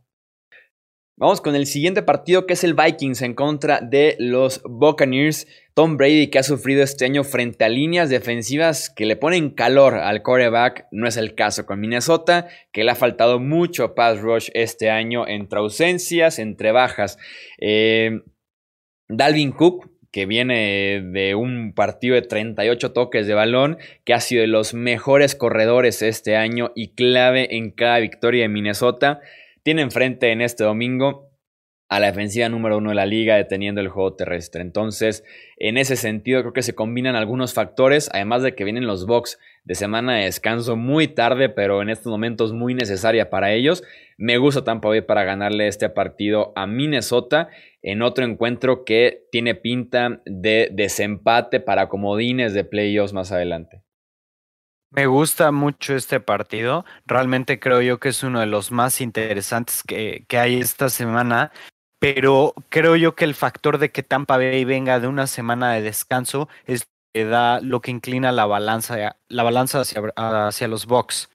[1.20, 5.46] Vamos con el siguiente partido que es el Vikings en contra de los Buccaneers.
[5.74, 9.96] Tom Brady que ha sufrido este año frente a líneas defensivas que le ponen calor
[9.96, 10.86] al quarterback.
[10.92, 15.28] No es el caso con Minnesota, que le ha faltado mucho pass rush este año
[15.28, 17.18] entre ausencias, entre bajas.
[17.58, 18.22] Eh,
[19.08, 24.40] Dalvin Cook, que viene de un partido de 38 toques de balón, que ha sido
[24.40, 29.20] de los mejores corredores este año y clave en cada victoria de Minnesota
[29.62, 31.30] tiene enfrente en este domingo
[31.90, 34.62] a la defensiva número uno de la liga deteniendo el juego terrestre.
[34.62, 35.24] Entonces,
[35.56, 39.40] en ese sentido, creo que se combinan algunos factores, además de que vienen los Bucks
[39.64, 43.82] de semana de descanso muy tarde, pero en estos momentos muy necesaria para ellos.
[44.18, 47.48] Me gusta Tampa Bay para ganarle este partido a Minnesota
[47.82, 53.82] en otro encuentro que tiene pinta de desempate para comodines de playoffs más adelante.
[54.92, 56.84] Me gusta mucho este partido.
[57.06, 61.52] Realmente creo yo que es uno de los más interesantes que, hay esta semana.
[62.00, 65.82] Pero creo yo que el factor de que Tampa Bay venga de una semana de
[65.82, 71.28] descanso es que da lo que inclina la balanza, la balanza hacia, hacia los Bucks.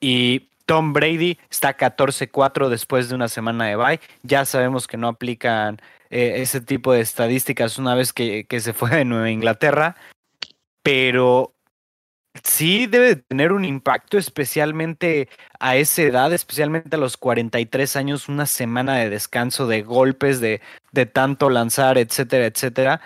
[0.00, 4.00] Y Tom Brady está 14-4 después de una semana de bye.
[4.22, 8.72] Ya sabemos que no aplican eh, ese tipo de estadísticas una vez que, que se
[8.72, 9.96] fue de Nueva Inglaterra.
[10.82, 11.54] Pero
[12.42, 18.46] Sí, debe tener un impacto, especialmente a esa edad, especialmente a los 43 años, una
[18.46, 20.60] semana de descanso, de golpes, de,
[20.92, 23.00] de tanto lanzar, etcétera, etcétera,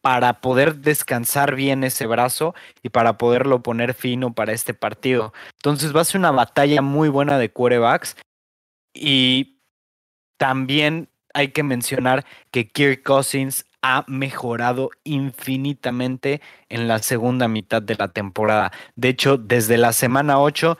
[0.00, 5.32] para poder descansar bien ese brazo y para poderlo poner fino para este partido.
[5.56, 8.16] Entonces va a ser una batalla muy buena de quarterbacks
[8.94, 9.60] y
[10.38, 17.94] también hay que mencionar que Kirk Cousins ha mejorado infinitamente en la segunda mitad de
[17.94, 18.72] la temporada.
[18.96, 20.76] De hecho, desde la semana 8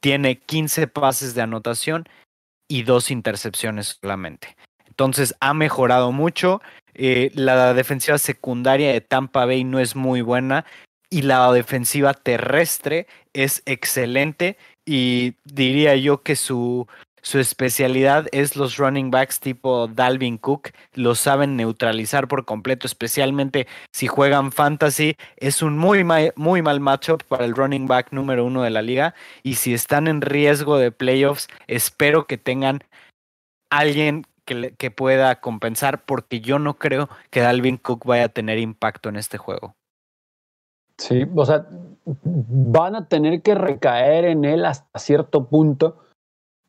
[0.00, 2.08] tiene 15 pases de anotación
[2.66, 4.56] y dos intercepciones solamente.
[4.88, 6.60] Entonces ha mejorado mucho.
[6.94, 10.64] Eh, la defensiva secundaria de Tampa Bay no es muy buena
[11.10, 16.88] y la defensiva terrestre es excelente y diría yo que su,
[17.22, 20.70] su especialidad es los running backs tipo Dalvin Cook.
[20.94, 25.16] Lo saben neutralizar por completo, especialmente si juegan fantasy.
[25.36, 26.04] Es un muy,
[26.36, 29.14] muy mal matchup para el running back número uno de la liga.
[29.42, 32.80] Y si están en riesgo de playoffs, espero que tengan
[33.70, 38.58] alguien que, que pueda compensar, porque yo no creo que Dalvin Cook vaya a tener
[38.58, 39.74] impacto en este juego.
[40.98, 41.66] Sí, o sea,
[42.04, 46.07] van a tener que recaer en él hasta cierto punto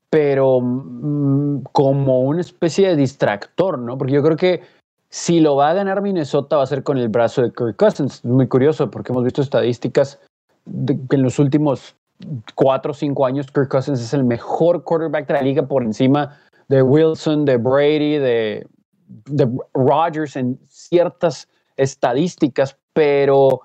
[0.10, 3.98] pero mm, como una especie de distractor, ¿no?
[3.98, 4.62] Porque yo creo que
[5.10, 8.24] si lo va a ganar Minnesota va a ser con el brazo de Kirk Cousins.
[8.24, 10.19] Muy curioso porque hemos visto estadísticas
[10.65, 11.95] de que en los últimos
[12.56, 16.38] cuatro o cinco años, Kirk Cousins es el mejor quarterback de la liga por encima
[16.67, 18.67] de Wilson, de Brady, de,
[19.26, 23.62] de Rodgers en ciertas estadísticas, pero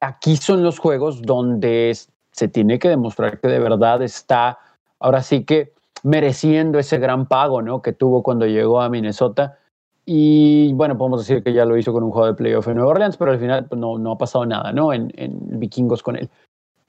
[0.00, 1.94] aquí son los juegos donde
[2.32, 4.58] se tiene que demostrar que de verdad está,
[5.00, 7.82] ahora sí que mereciendo ese gran pago ¿no?
[7.82, 9.58] que tuvo cuando llegó a Minnesota.
[10.06, 12.90] Y bueno, podemos decir que ya lo hizo con un juego de playoff en Nueva
[12.90, 14.92] Orleans, pero al final pues, no, no ha pasado nada ¿no?
[14.92, 16.28] En, en vikingos con él.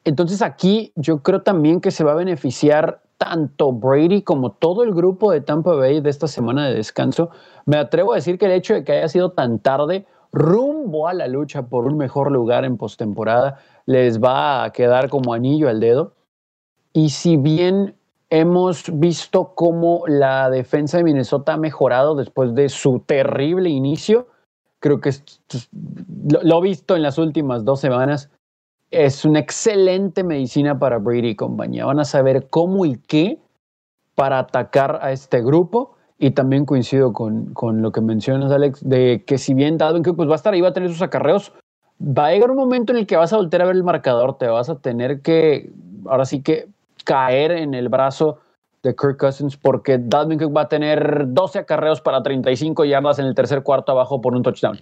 [0.04, 4.94] Entonces aquí yo creo también que se va a beneficiar tanto Brady como todo el
[4.94, 7.30] grupo de Tampa Bay de esta semana de descanso.
[7.66, 11.14] Me atrevo a decir que el hecho de que haya sido tan tarde rumbo a
[11.14, 15.80] la lucha por un mejor lugar en postemporada les va a quedar como anillo al
[15.80, 16.14] dedo.
[16.96, 17.94] Y si bien
[18.30, 24.28] hemos visto cómo la defensa de Minnesota ha mejorado después de su terrible inicio,
[24.80, 25.12] creo que
[26.42, 28.32] lo, he visto en las últimas dos semanas,
[28.92, 31.86] es una excelente medicina para Brady y compañía.
[31.86, 33.40] Van a saber cómo y qué
[34.16, 39.26] para atacar a este grupo y también coincido con, con, lo que mencionas, Alex, de
[39.28, 41.52] que si bien Dalvin Cook pues va a estar ahí, va a tener sus acarreos,
[42.00, 44.38] va a llegar un momento en el que vas a voltear a ver el marcador,
[44.38, 45.74] te vas a tener que,
[46.06, 46.74] ahora sí que,
[47.06, 48.40] caer en el brazo
[48.84, 53.26] de Kirk Cousins porque Dalvin Cook va a tener 12 acarreos para 35 yardas en
[53.26, 54.78] el tercer cuarto abajo por un touchdown.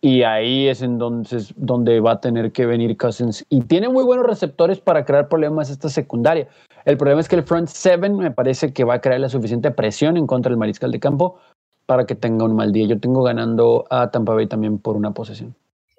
[0.00, 3.44] Y ahí es entonces donde va a tener que venir Cousins.
[3.48, 6.48] Y tiene muy buenos receptores para crear problemas esta secundaria.
[6.84, 9.70] El problema es que el front seven me parece que va a crear la suficiente
[9.70, 11.40] presión en contra del mariscal de campo
[11.86, 12.86] para que tenga un mal día.
[12.86, 15.54] Yo tengo ganando a Tampa Bay también por una posesión.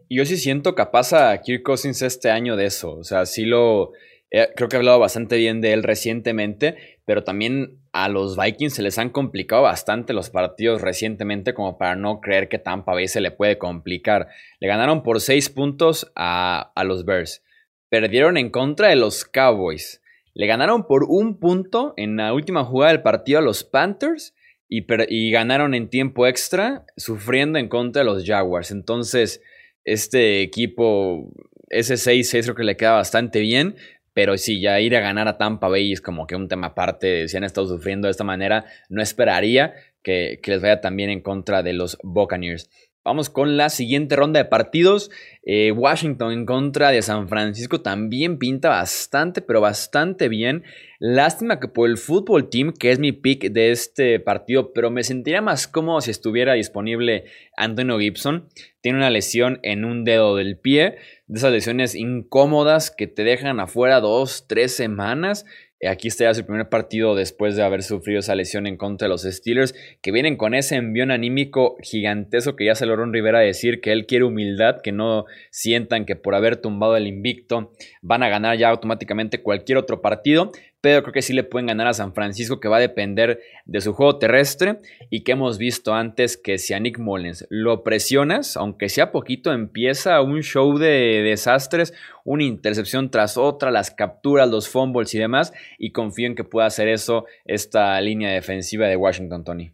[0.10, 2.96] Yo sí siento capaz a Kirk Cousins este año de eso.
[2.96, 3.92] O sea, sí lo.
[4.30, 8.74] Eh, creo que he hablado bastante bien de él recientemente, pero también a los Vikings
[8.74, 13.08] se les han complicado bastante los partidos recientemente como para no creer que Tampa Bay
[13.08, 14.28] se le puede complicar.
[14.60, 17.44] Le ganaron por seis puntos a, a los Bears.
[17.90, 20.02] Perdieron en contra de los Cowboys.
[20.34, 24.36] Le ganaron por un punto en la última jugada del partido a los Panthers
[24.70, 28.72] y, y, ganaron en tiempo extra sufriendo en contra de los Jaguars.
[28.72, 29.42] Entonces,
[29.86, 31.32] este equipo,
[31.70, 33.78] ese 6-6 creo que le queda bastante bien.
[34.18, 37.28] Pero si ya ir a ganar a Tampa Bay es como que un tema aparte.
[37.28, 41.22] Si han estado sufriendo de esta manera, no esperaría que, que les vaya también en
[41.22, 42.68] contra de los Buccaneers.
[43.08, 45.12] Vamos con la siguiente ronda de partidos.
[45.44, 50.66] Eh, Washington en contra de San Francisco también pinta bastante, pero bastante bien.
[51.00, 55.04] Lástima que por el fútbol team, que es mi pick de este partido, pero me
[55.04, 57.24] sentiría más cómodo si estuviera disponible
[57.56, 58.50] Antonio Gibson.
[58.82, 60.98] Tiene una lesión en un dedo del pie,
[61.28, 65.46] de esas lesiones incómodas que te dejan afuera dos, tres semanas.
[65.80, 69.06] Eh, aquí está ya su primer partido después de haber sufrido esa lesión en contra
[69.06, 73.40] de los Steelers, que vienen con ese envión anímico gigantesco que ya se logró Rivera
[73.40, 78.24] decir que él quiere humildad, que no sientan que por haber tumbado el invicto van
[78.24, 81.94] a ganar ya automáticamente cualquier otro partido pero creo que sí le pueden ganar a
[81.94, 86.38] San Francisco, que va a depender de su juego terrestre y que hemos visto antes
[86.38, 91.94] que si a Nick Mullens lo presionas, aunque sea poquito, empieza un show de desastres,
[92.24, 96.68] una intercepción tras otra, las capturas, los fumbles y demás, y confío en que pueda
[96.68, 99.72] hacer eso esta línea defensiva de Washington, Tony.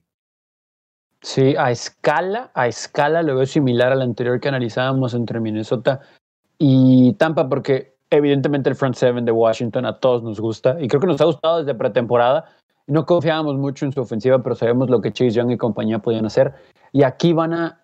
[1.22, 6.02] Sí, a escala, a escala lo veo similar al anterior que analizábamos entre Minnesota
[6.58, 11.02] y Tampa, porque evidentemente el front seven de Washington a todos nos gusta y creo
[11.02, 12.46] que nos ha gustado desde pretemporada.
[12.86, 16.26] No confiábamos mucho en su ofensiva, pero sabemos lo que Chase Young y compañía podían
[16.26, 16.54] hacer.
[16.92, 17.80] Y aquí van a,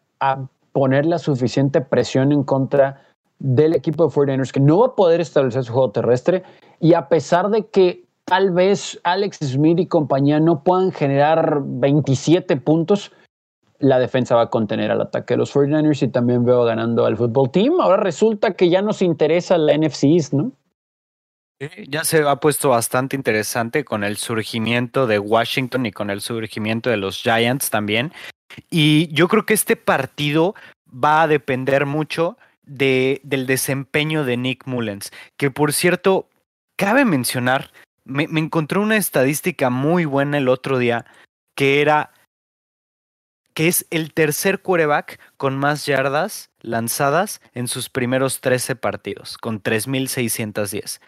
[0.72, 3.02] poner la suficiente presión en contra
[3.40, 6.44] del equipo de 49ers que no va a poder establecer su juego terrestre.
[6.80, 12.58] Y a pesar de que tal vez Alex Smith y compañía no puedan generar 27
[12.58, 13.12] puntos,
[13.80, 17.18] la defensa va a contener al ataque de los 49ers y también veo ganando al
[17.18, 17.80] fútbol team.
[17.80, 20.52] Ahora resulta que ya nos interesa la NFC East, ¿no?
[21.90, 26.90] Ya se ha puesto bastante interesante con el surgimiento de Washington y con el surgimiento
[26.90, 28.14] de los Giants también.
[28.70, 30.56] Y yo creo que este partido
[30.92, 36.30] va a depender mucho de, del desempeño de Nick Mullens, que por cierto,
[36.78, 37.72] cabe mencionar,
[38.06, 41.06] me, me encontré una estadística muy buena el otro día,
[41.56, 42.12] que era
[43.60, 49.62] que es el tercer quarterback con más yardas lanzadas en sus primeros 13 partidos, con
[49.62, 51.02] 3.610.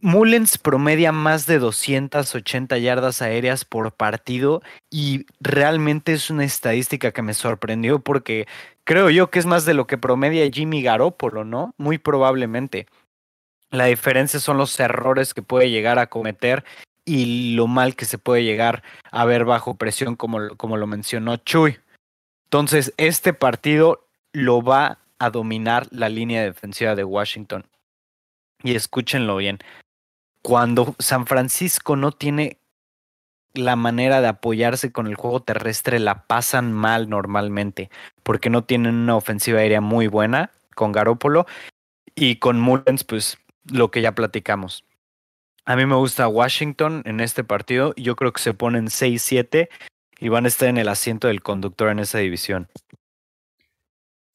[0.00, 7.20] Mullens promedia más de 280 yardas aéreas por partido y realmente es una estadística que
[7.20, 8.48] me sorprendió porque
[8.84, 11.74] creo yo que es más de lo que promedia Jimmy Garoppolo, ¿no?
[11.76, 12.86] Muy probablemente.
[13.68, 16.64] La diferencia son los errores que puede llegar a cometer
[17.04, 21.36] y lo mal que se puede llegar a ver bajo presión, como, como lo mencionó
[21.36, 21.78] Chuy.
[22.44, 27.66] Entonces, este partido lo va a dominar la línea defensiva de Washington.
[28.62, 29.58] y escúchenlo bien,
[30.42, 32.58] cuando San Francisco no tiene
[33.54, 37.90] la manera de apoyarse con el juego terrestre la pasan mal normalmente,
[38.22, 41.46] porque no tienen una ofensiva aérea muy buena con Garópolo
[42.14, 44.84] y con Mullens, pues lo que ya platicamos.
[45.70, 47.94] A mí me gusta Washington en este partido.
[47.94, 49.68] Yo creo que se ponen 6-7
[50.18, 52.66] y van a estar en el asiento del conductor en esa división.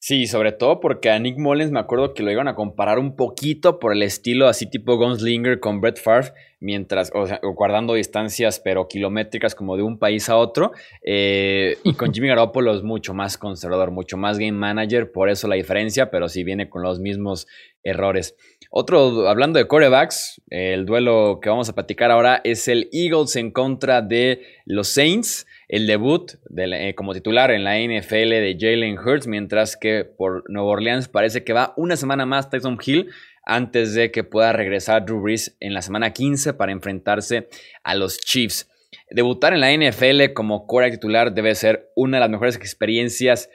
[0.08, 3.16] Sí, sobre todo porque a Nick Mullens me acuerdo que lo iban a comparar un
[3.16, 8.60] poquito por el estilo así tipo Gunslinger con Brett Favre, mientras, o sea, guardando distancias
[8.60, 10.70] pero kilométricas como de un país a otro.
[11.02, 15.48] Eh, y con Jimmy Garoppolo es mucho más conservador, mucho más game manager, por eso
[15.48, 17.48] la diferencia, pero sí viene con los mismos
[17.82, 18.36] errores.
[18.70, 23.50] Otro, hablando de corebacks, el duelo que vamos a platicar ahora es el Eagles en
[23.50, 28.98] contra de los Saints el debut de eh, como titular en la NFL de Jalen
[28.98, 33.10] Hurts, mientras que por Nueva Orleans parece que va una semana más Tyson Hill
[33.44, 37.48] antes de que pueda regresar Drew Brees en la semana 15 para enfrentarse
[37.82, 38.68] a los Chiefs.
[39.10, 43.50] Debutar en la NFL como core titular debe ser una de las mejores experiencias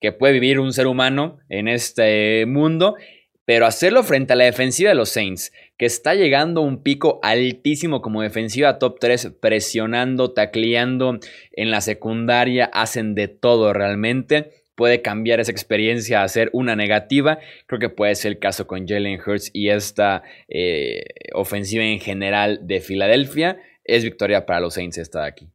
[0.00, 2.96] que puede vivir un ser humano en este mundo
[3.46, 7.20] pero hacerlo frente a la defensiva de los Saints, que está llegando a un pico
[7.22, 11.18] altísimo como defensiva top 3, presionando, tacleando
[11.52, 14.64] en la secundaria, hacen de todo realmente.
[14.74, 17.38] Puede cambiar esa experiencia a ser una negativa.
[17.66, 22.60] Creo que puede ser el caso con Jalen Hurts y esta eh, ofensiva en general
[22.62, 23.58] de Filadelfia.
[23.84, 25.48] Es victoria para los Saints esta de aquí.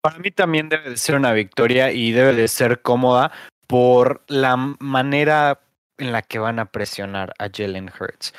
[0.00, 3.30] Para mí también debe de ser una victoria y debe de ser cómoda
[3.68, 5.60] por la manera
[5.98, 8.32] en la que van a presionar a Jalen Hurts.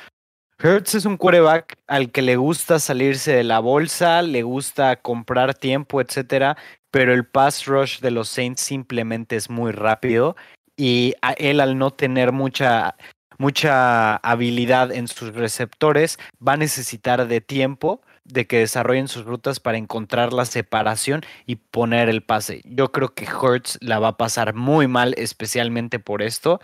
[0.62, 5.54] Hurts es un quarterback al que le gusta salirse de la bolsa, le gusta comprar
[5.54, 6.56] tiempo, etcétera,
[6.90, 10.36] pero el pass rush de los Saints simplemente es muy rápido
[10.76, 12.96] y él al no tener mucha
[13.38, 19.60] mucha habilidad en sus receptores va a necesitar de tiempo de que desarrollen sus rutas
[19.60, 22.60] para encontrar la separación y poner el pase.
[22.64, 26.60] Yo creo que Hurts la va a pasar muy mal, especialmente por esto.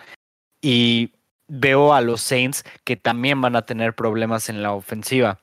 [0.61, 1.13] Y
[1.49, 5.41] veo a los Saints que también van a tener problemas en la ofensiva.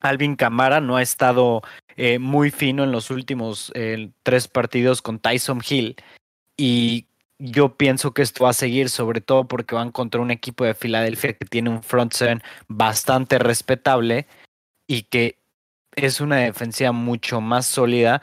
[0.00, 1.62] Alvin Camara no ha estado
[1.96, 5.96] eh, muy fino en los últimos eh, tres partidos con Tyson Hill
[6.56, 7.06] y
[7.38, 10.74] yo pienso que esto va a seguir, sobre todo porque van contra un equipo de
[10.74, 14.26] Filadelfia que tiene un front seven bastante respetable
[14.86, 15.38] y que
[15.96, 18.22] es una defensiva mucho más sólida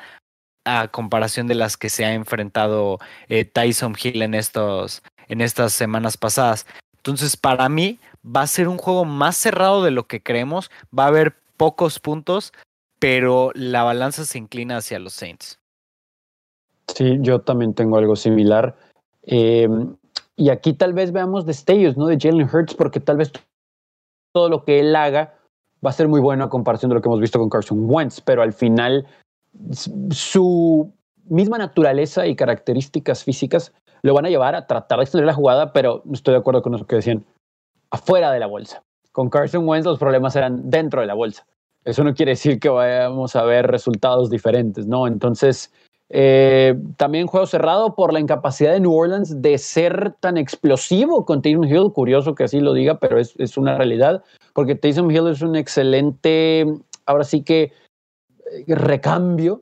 [0.65, 5.73] a comparación de las que se ha enfrentado eh, Tyson Hill en estos en estas
[5.73, 6.65] semanas pasadas.
[6.97, 10.71] Entonces, para mí va a ser un juego más cerrado de lo que creemos.
[10.97, 12.53] Va a haber pocos puntos,
[12.99, 15.59] pero la balanza se inclina hacia los Saints.
[16.93, 18.75] Sí, yo también tengo algo similar.
[19.23, 19.67] Eh,
[20.35, 22.07] y aquí tal vez veamos destellos, ¿no?
[22.07, 23.31] De Jalen Hurts, porque tal vez
[24.33, 25.35] todo lo que él haga
[25.85, 28.21] va a ser muy bueno a comparación de lo que hemos visto con Carson Wentz,
[28.21, 29.05] pero al final
[30.11, 30.91] su
[31.25, 35.71] misma naturaleza y características físicas lo van a llevar a tratar de extender la jugada,
[35.71, 37.25] pero estoy de acuerdo con lo que decían,
[37.89, 38.83] afuera de la bolsa.
[39.11, 41.45] Con Carson Wentz los problemas eran dentro de la bolsa.
[41.85, 45.07] Eso no quiere decir que vayamos a ver resultados diferentes, ¿no?
[45.07, 45.71] Entonces,
[46.09, 51.41] eh, también juego cerrado por la incapacidad de New Orleans de ser tan explosivo con
[51.41, 51.91] Taysom Hill.
[51.93, 54.23] Curioso que así lo diga, pero es, es una realidad,
[54.53, 56.65] porque Taysom Hill es un excelente,
[57.05, 57.71] ahora sí que,
[58.67, 59.61] recambio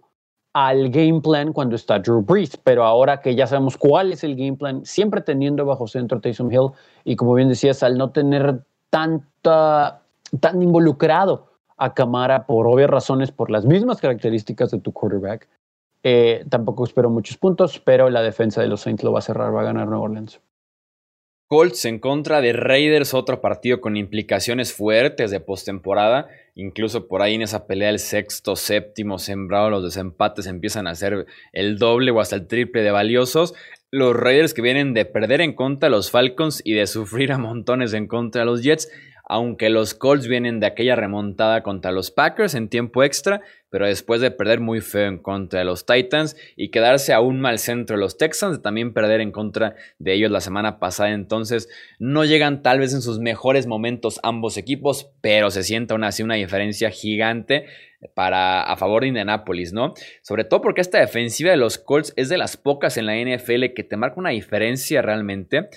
[0.54, 4.36] al game plan cuando está Drew Brees, pero ahora que ya sabemos cuál es el
[4.36, 6.72] game plan, siempre teniendo bajo centro Taysom Hill
[7.06, 10.02] y como bien decías, al no tener tanta,
[10.40, 15.48] tan involucrado a Camara por obvias razones, por las mismas características de tu quarterback,
[16.04, 19.56] eh, tampoco espero muchos puntos, pero la defensa de los Saints lo va a cerrar,
[19.56, 20.42] va a ganar Nueva Orleans.
[21.52, 26.30] Colts en contra de Raiders, otro partido con implicaciones fuertes de postemporada.
[26.56, 31.26] Incluso por ahí en esa pelea el sexto, séptimo sembrado, los desempates empiezan a ser
[31.52, 33.54] el doble o hasta el triple de valiosos.
[33.90, 37.38] Los Raiders que vienen de perder en contra de los Falcons y de sufrir a
[37.38, 38.88] montones en contra de los Jets
[39.34, 43.40] aunque los Colts vienen de aquella remontada contra los Packers en tiempo extra,
[43.72, 47.58] pero después de perder muy feo en contra de los Titans y quedarse aún mal
[47.58, 51.70] centro de los Texans, de también perder en contra de ellos la semana pasada, entonces
[51.98, 56.22] no llegan tal vez en sus mejores momentos ambos equipos, pero se siente aún así
[56.22, 57.66] una diferencia gigante
[58.14, 59.94] para a favor de Indianapolis, ¿no?
[60.22, 63.74] Sobre todo porque esta defensiva de los Colts es de las pocas en la NFL
[63.74, 65.70] que te marca una diferencia realmente.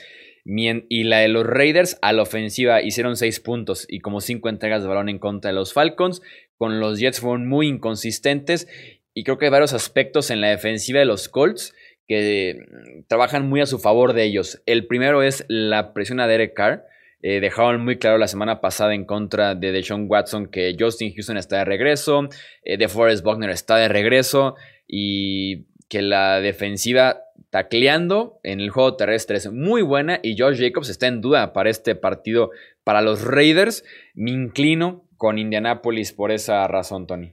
[0.47, 4.82] Y la de los Raiders a la ofensiva hicieron 6 puntos y como 5 entregas
[4.82, 6.20] de balón en contra de los Falcons.
[6.57, 8.68] Con los Jets fueron muy inconsistentes
[9.12, 11.74] y creo que hay varios aspectos en la defensiva de los Colts
[12.07, 14.62] que mm, trabajan muy a su favor de ellos.
[14.66, 16.84] El primero es la presión a Derek Carr.
[17.22, 21.38] Eh, dejaron muy claro la semana pasada en contra de Deshaun Watson que Justin Houston
[21.38, 22.28] está de regreso,
[22.64, 28.96] eh, de Forrest Buckner está de regreso y que la defensiva tacleando en el juego
[28.96, 32.50] terrestre es muy buena y Josh Jacobs está en duda para este partido
[32.82, 33.84] para los Raiders.
[34.14, 37.32] Me inclino con Indianapolis por esa razón, Tony.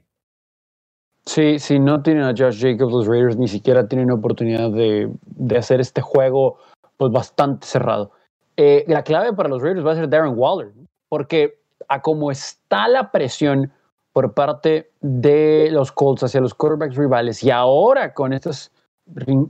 [1.25, 5.57] Sí, si no tienen a Josh Jacobs, los Raiders ni siquiera tienen oportunidad de, de
[5.57, 6.57] hacer este juego
[6.95, 8.11] pues bastante cerrado.
[8.55, 10.71] Eh, la clave para los Raiders va a ser Darren Waller,
[11.09, 13.73] porque a como está la presión
[14.13, 18.71] por parte de los Colts hacia los quarterbacks rivales y ahora con estas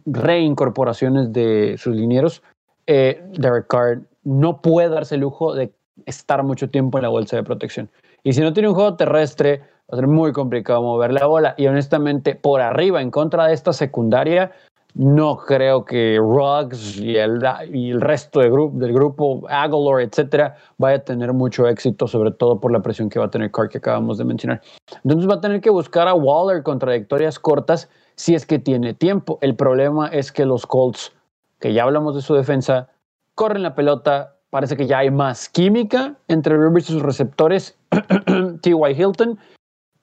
[0.08, 2.42] reincorporaciones de sus linieros,
[2.88, 5.72] eh, Derek Carr no puede darse el lujo de
[6.08, 7.88] estar mucho tiempo en la bolsa de protección.
[8.24, 9.60] Y si no tiene un juego terrestre,
[9.92, 11.56] va a ser muy complicado mover la bola.
[11.58, 14.52] Y honestamente, por arriba, en contra de esta secundaria,
[14.94, 17.42] no creo que Ruggs y el,
[17.72, 22.72] y el resto del grupo, Aguilar, etcétera, vaya a tener mucho éxito, sobre todo por
[22.72, 24.62] la presión que va a tener Carr que acabamos de mencionar.
[25.04, 28.94] Entonces va a tener que buscar a Waller con trayectorias cortas si es que tiene
[28.94, 29.40] tiempo.
[29.42, 31.14] El problema es que los Colts,
[31.60, 32.90] que ya hablamos de su defensa,
[33.36, 34.36] corren la pelota.
[34.52, 37.78] Parece que ya hay más química entre Rivers y sus receptores,
[38.62, 39.02] T.Y.
[39.02, 39.40] Hilton,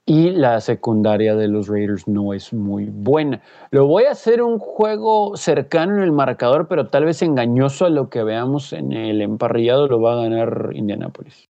[0.08, 3.42] y la secundaria de los Raiders no es muy buena.
[3.70, 7.90] Lo voy a hacer un juego cercano en el marcador, pero tal vez engañoso a
[7.90, 11.44] lo que veamos en el emparrillado, lo va a ganar Indianapolis.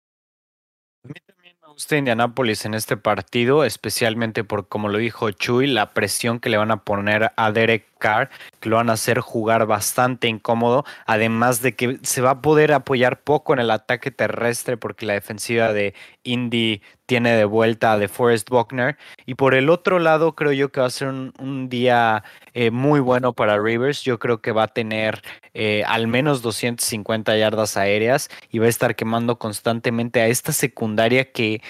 [1.05, 5.67] A mí también me gusta Indianapolis en este partido, especialmente por, como lo dijo Chuy,
[5.67, 8.29] la presión que le van a poner a Derek Carr,
[8.59, 12.73] que lo van a hacer jugar bastante incómodo, además de que se va a poder
[12.73, 15.93] apoyar poco en el ataque terrestre porque la defensiva de
[16.23, 18.97] Indy tiene de vuelta a Forest Buckner.
[19.25, 22.23] Y por el otro lado, creo yo que va a ser un, día
[22.53, 24.03] eh, muy bueno para Rivers.
[24.03, 25.21] Yo creo que va a tener
[25.53, 31.31] eh, al menos 250 yardas aéreas y va a estar quemando constantemente a esta secundaria
[31.31, 31.61] que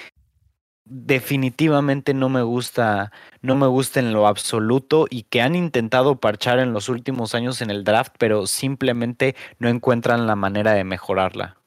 [0.90, 3.12] definitivamente no me gusta,
[3.42, 7.62] no me gusta en lo absoluto y que han intentado parchar en los últimos años
[7.62, 11.58] en el draft, pero simplemente no encuentran la manera de mejorarla.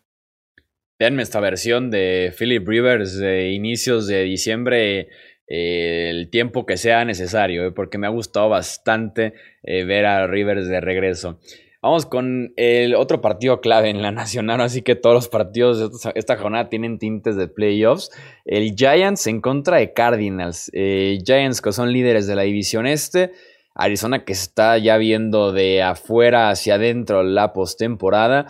[0.99, 5.09] Veanme esta versión de Philip Rivers de inicios de diciembre,
[5.47, 10.27] eh, el tiempo que sea necesario, eh, porque me ha gustado bastante eh, ver a
[10.27, 11.41] Rivers de regreso.
[11.83, 16.13] Vamos con el otro partido clave en la nacional, así que todos los partidos de
[16.15, 18.11] esta jornada tienen tintes de playoffs.
[18.45, 20.71] El Giants en contra de Cardinals.
[20.75, 23.33] Giants que son líderes de la división este.
[23.75, 28.47] Arizona que está ya viendo de afuera hacia adentro la postemporada.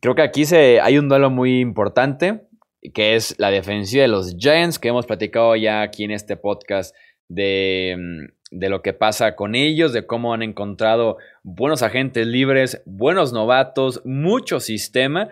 [0.00, 2.46] Creo que aquí se, hay un duelo muy importante,
[2.94, 6.94] que es la defensiva de los Giants, que hemos platicado ya aquí en este podcast
[7.28, 12.82] de, mm, de lo que pasa con ellos, de cómo han encontrado buenos agentes libres,
[12.86, 15.28] buenos novatos, mucho sistema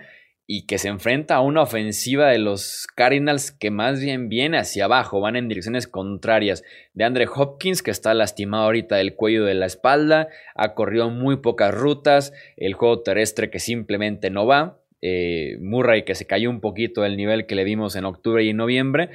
[0.47, 4.85] y que se enfrenta a una ofensiva de los Cardinals que más bien viene hacia
[4.85, 6.65] abajo, van en direcciones contrarias.
[6.93, 11.37] De Andre Hopkins, que está lastimado ahorita del cuello de la espalda, ha corrido muy
[11.37, 14.79] pocas rutas, el juego terrestre que simplemente no va.
[15.01, 18.53] Eh, Murray que se cayó un poquito del nivel que le vimos en octubre y
[18.53, 19.09] noviembre.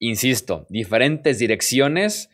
[0.00, 2.28] Insisto, diferentes direcciones,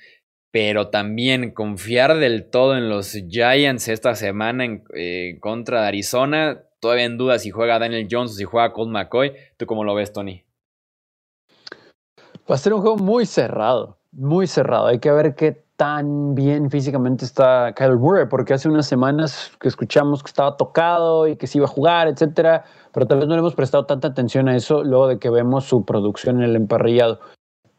[0.50, 6.62] pero también confiar del todo en los Giants esta semana en eh, contra de Arizona
[6.80, 9.32] todavía en duda si juega Daniel Jones o si juega Colt McCoy.
[9.56, 10.44] ¿Tú cómo lo ves, Tony?
[12.50, 14.86] Va a ser un juego muy cerrado, muy cerrado.
[14.86, 19.68] Hay que ver qué tan bien físicamente está Kyler Murray, porque hace unas semanas que
[19.68, 23.34] escuchamos que estaba tocado y que se iba a jugar, etcétera, pero tal vez no
[23.34, 26.56] le hemos prestado tanta atención a eso luego de que vemos su producción en el
[26.56, 27.20] emparrillado.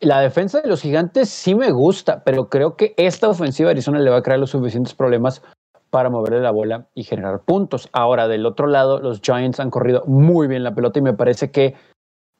[0.01, 3.99] La defensa de los gigantes sí me gusta, pero creo que esta ofensiva de Arizona
[3.99, 5.43] le va a crear los suficientes problemas
[5.91, 7.87] para moverle la bola y generar puntos.
[7.93, 11.51] Ahora, del otro lado, los Giants han corrido muy bien la pelota y me parece
[11.51, 11.75] que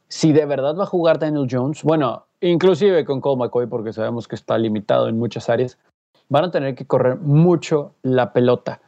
[0.07, 4.28] si de verdad va a jugar Daniel Jones, bueno, inclusive con Cole McCoy, porque sabemos
[4.28, 5.78] que está limitado en muchas áreas,
[6.30, 8.82] van a tener que correr mucho la pelota.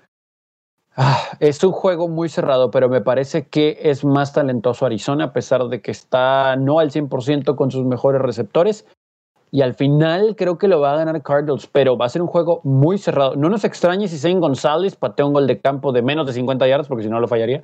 [0.95, 5.33] Ah, es un juego muy cerrado, pero me parece que es más talentoso Arizona, a
[5.33, 8.85] pesar de que está no al 100% con sus mejores receptores
[9.53, 12.27] y al final creo que lo va a ganar Cardinals, pero va a ser un
[12.27, 13.35] juego muy cerrado.
[13.35, 16.67] No nos extrañe si Zane González patea un gol de campo de menos de 50
[16.67, 17.61] yardas, porque si no lo fallaría,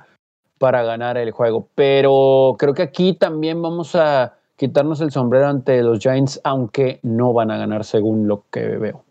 [0.58, 1.66] para ganar el juego.
[1.74, 7.32] Pero creo que aquí también vamos a quitarnos el sombrero ante los Giants, aunque no
[7.32, 9.04] van a ganar según lo que veo.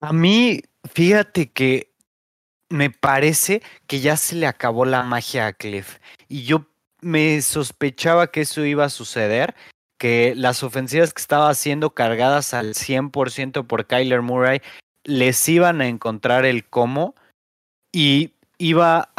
[0.00, 0.60] A mí,
[0.92, 1.92] fíjate que
[2.68, 5.98] me parece que ya se le acabó la magia a Cliff.
[6.28, 6.66] Y yo
[7.00, 9.54] me sospechaba que eso iba a suceder
[9.98, 14.60] que las ofensivas que estaba haciendo cargadas al 100% por Kyler Murray
[15.04, 17.14] les iban a encontrar el cómo
[17.92, 19.10] y iba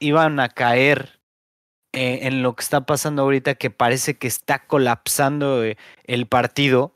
[0.00, 1.20] iban a caer
[1.92, 6.94] eh, en lo que está pasando ahorita, que parece que está colapsando eh, el partido.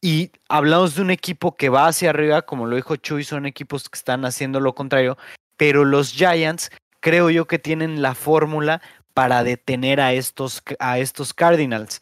[0.00, 3.88] Y hablamos de un equipo que va hacia arriba, como lo dijo Chuy, son equipos
[3.88, 5.18] que están haciendo lo contrario,
[5.56, 6.70] pero los Giants
[7.00, 8.80] creo yo que tienen la fórmula
[9.12, 12.00] para detener a estos, a estos Cardinals.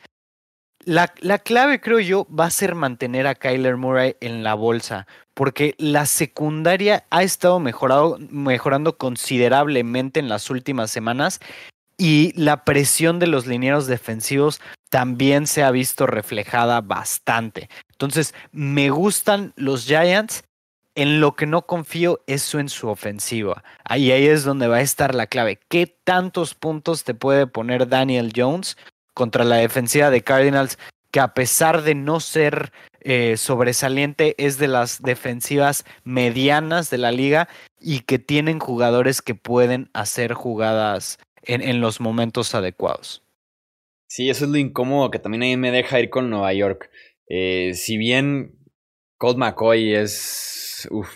[0.84, 5.06] La, la, clave, creo yo, va a ser mantener a Kyler Murray en la bolsa,
[5.34, 11.40] porque la secundaria ha estado mejorado, mejorando considerablemente en las últimas semanas
[11.98, 17.68] y la presión de los linieros defensivos también se ha visto reflejada bastante.
[17.96, 20.44] Entonces, me gustan los Giants.
[20.94, 23.62] En lo que no confío es en su ofensiva.
[23.84, 25.58] Ahí, ahí es donde va a estar la clave.
[25.68, 28.78] ¿Qué tantos puntos te puede poner Daniel Jones
[29.12, 30.78] contra la defensiva de Cardinals?
[31.10, 32.72] Que a pesar de no ser
[33.08, 39.36] eh, sobresaliente, es de las defensivas medianas de la liga y que tienen jugadores que
[39.36, 43.22] pueden hacer jugadas en, los momentos adecuados.
[44.08, 46.90] Sí, eso es lo incómodo que también ahí me deja ir con Nueva York.
[47.28, 48.58] Eh, si bien
[49.18, 50.88] Colt McCoy es.
[50.90, 51.08] Uf,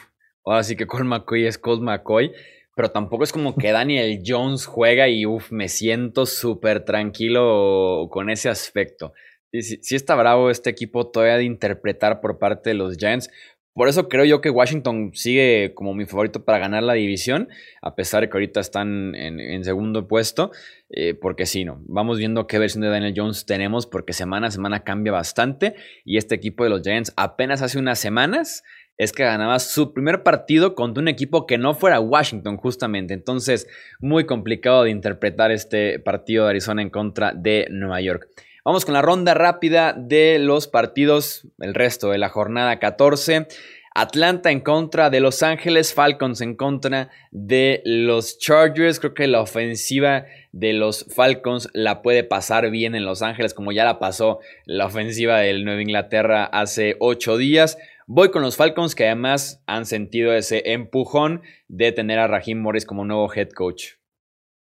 [0.45, 2.33] ahora sí que Colt McCoy es Colt McCoy.
[2.77, 8.31] Pero tampoco es como que Daniel Jones juega y uf, me siento súper tranquilo con
[8.31, 9.13] ese aspecto.
[9.53, 13.31] Sí, sí, está bravo este equipo todavía de interpretar por parte de los Giants.
[13.73, 17.49] Por eso creo yo que Washington sigue como mi favorito para ganar la división,
[17.83, 20.51] a pesar de que ahorita están en, segundo puesto,
[20.91, 24.51] eh, porque sí, no, vamos viendo qué versión de Daniel Jones tenemos, porque semana a
[24.51, 28.65] semana cambia bastante, y este equipo de los Giants apenas hace unas semanas
[28.97, 33.69] es que ganaba su primer partido contra un equipo que no fuera Washington justamente, entonces
[34.01, 38.29] muy complicado de interpretar este partido de Arizona en contra de Nueva York.
[38.63, 43.47] Vamos con la ronda rápida de los partidos, el resto de la jornada 14.
[43.95, 49.01] Atlanta en contra de Los Ángeles, Falcons en contra de los Chargers.
[49.01, 53.73] Creo que la ofensiva de los Falcons la puede pasar bien en Los Ángeles, como
[53.73, 57.79] ya la pasó la ofensiva del Nueva Inglaterra hace ocho días.
[58.07, 62.85] Voy con los Falcons que además han sentido ese empujón de tener a Raheem Morris
[62.85, 64.00] como nuevo head coach.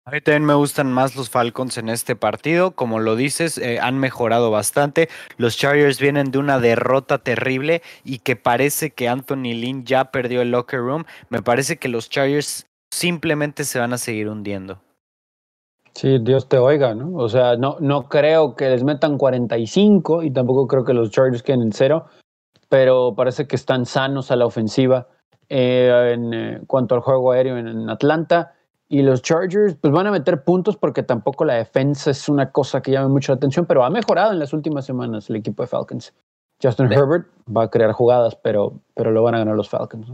[0.08, 2.70] A mí también me gustan más los Falcons en este partido.
[2.70, 5.10] Como lo dices, eh, han mejorado bastante.
[5.36, 10.40] Los Chargers vienen de una derrota terrible y que parece que Anthony Lynn ya perdió
[10.40, 11.04] el locker room.
[11.28, 14.80] Me parece que los Chargers simplemente se van a seguir hundiendo.
[15.92, 17.14] Sí, Dios te oiga, ¿no?
[17.14, 21.42] O sea, no, no creo que les metan 45 y tampoco creo que los Chargers
[21.42, 22.06] queden en cero,
[22.70, 25.08] pero parece que están sanos a la ofensiva.
[25.50, 28.54] Eh, en eh, cuanto al juego aéreo en Atlanta,
[28.88, 32.80] y los Chargers, pues van a meter puntos porque tampoco la defensa es una cosa
[32.80, 35.66] que llame mucho la atención, pero ha mejorado en las últimas semanas el equipo de
[35.66, 36.14] Falcons.
[36.60, 40.10] Justin Herbert va a crear jugadas, pero, pero lo van a ganar los Falcons.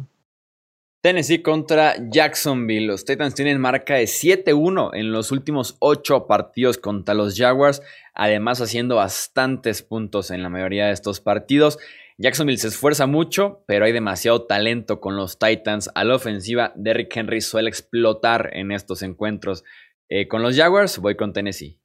[1.01, 2.87] Tennessee contra Jacksonville.
[2.87, 7.83] Los Titans tienen marca de 7-1 en los últimos 8 partidos contra los Jaguars,
[8.15, 11.79] además haciendo bastantes puntos en la mayoría de estos partidos.
[12.17, 16.73] Jacksonville se esfuerza mucho, pero hay demasiado talento con los Titans a la ofensiva.
[16.77, 19.65] Derrick Henry suele explotar en estos encuentros.
[20.09, 21.81] Eh, con los Jaguars voy con Tennessee.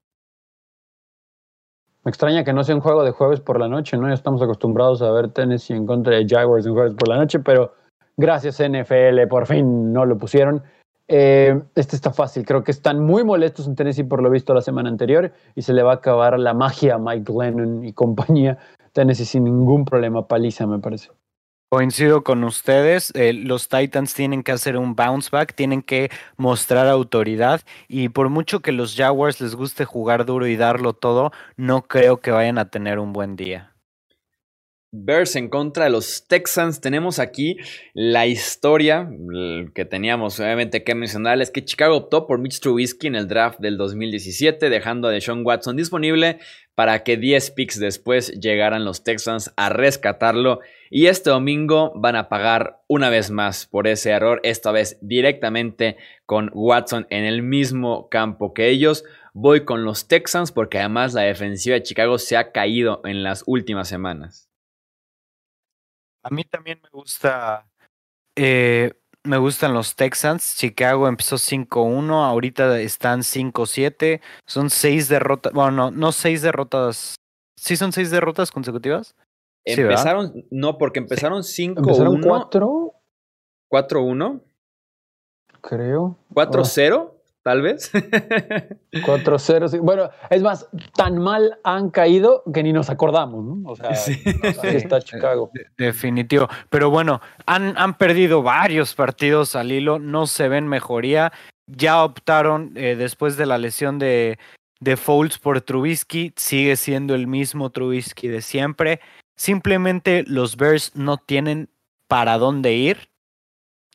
[2.03, 4.07] Me extraña que no sea un juego de jueves por la noche, ¿no?
[4.07, 7.39] Ya estamos acostumbrados a ver Tennessee en contra de Jaguars en jueves por la noche,
[7.39, 7.73] pero
[8.15, 10.63] gracias NFL, por fin no lo pusieron.
[11.07, 14.61] Eh, este está fácil, creo que están muy molestos en Tennessee por lo visto la
[14.61, 18.59] semana anterior y se le va a acabar la magia a Mike Glennon y compañía
[18.99, 21.09] Tennessee sin ningún problema, paliza me parece.
[21.69, 26.89] Coincido con ustedes, eh, los Titans tienen que hacer un bounce back, tienen que mostrar
[26.89, 31.83] autoridad y por mucho que los Jaguars les guste jugar duro y darlo todo, no
[31.83, 33.71] creo que vayan a tener un buen día.
[34.91, 36.81] Bears en contra de los Texans.
[36.81, 37.57] Tenemos aquí
[37.93, 39.07] la historia
[39.75, 41.39] que teníamos obviamente que mencionar.
[41.41, 45.45] Es que Chicago optó por Mitch Trubisky en el draft del 2017, dejando a Deshaun
[45.45, 46.39] Watson disponible
[46.73, 50.59] para que 10 picks después llegaran los Texans a rescatarlo.
[50.89, 55.97] Y este domingo van a pagar una vez más por ese error, esta vez directamente
[56.25, 59.03] con Watson en el mismo campo que ellos.
[59.33, 63.43] Voy con los Texans porque además la defensiva de Chicago se ha caído en las
[63.45, 64.48] últimas semanas.
[66.29, 67.65] A mí también me gusta
[68.35, 70.55] eh, me gustan los Texans.
[70.55, 74.21] Chicago empezó 5-1, ahorita están 5-7.
[74.47, 75.51] Son seis derrotas.
[75.53, 77.15] Bueno, no, no seis derrotas.
[77.57, 79.15] ¿Sí son seis derrotas consecutivas?
[79.65, 81.77] Empezaron, no, porque empezaron 5-1.
[81.79, 82.93] ¿Empezaron 4?
[83.69, 84.41] 4-1.
[85.61, 86.17] Creo.
[86.33, 87.13] 4-0.
[87.43, 87.91] Tal vez.
[88.91, 89.79] 4-0.
[89.81, 93.69] Bueno, es más, tan mal han caído que ni nos acordamos, ¿no?
[93.69, 93.89] O sea,
[94.63, 95.51] está Chicago.
[95.77, 96.47] definitivo.
[96.69, 101.31] Pero bueno, han, han, perdido varios partidos al hilo, no se ven mejoría.
[101.67, 104.39] Ya optaron eh, después de la lesión de,
[104.79, 108.99] de Foles por Trubisky, sigue siendo el mismo Trubisky de siempre.
[109.35, 111.69] Simplemente los Bears no tienen
[112.07, 113.09] para dónde ir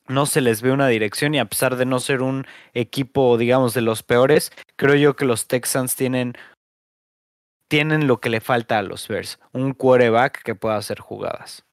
[0.07, 3.73] no se les ve una dirección y a pesar de no ser un equipo, digamos,
[3.73, 6.33] de los peores, creo yo que los Texans tienen,
[7.67, 11.65] tienen lo que le falta a los Bears, un quarterback que pueda hacer jugadas.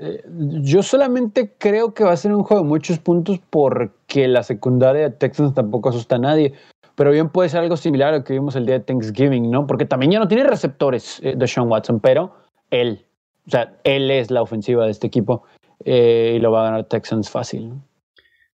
[0.00, 0.24] Eh,
[0.62, 5.02] yo solamente creo que va a ser un juego de muchos puntos porque la secundaria
[5.02, 6.54] de Texans tampoco asusta a nadie.
[6.96, 9.66] Pero bien puede ser algo similar a lo que vimos el día de Thanksgiving, ¿no?
[9.66, 12.34] Porque también ya no tiene receptores eh, de Sean Watson, pero
[12.70, 13.04] él,
[13.46, 15.44] o sea, él es la ofensiva de este equipo.
[15.84, 17.72] Eh, y lo va a ganar Texans fácil.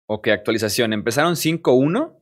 [0.07, 0.93] Ok, actualización.
[0.93, 2.13] Empezaron 5-1,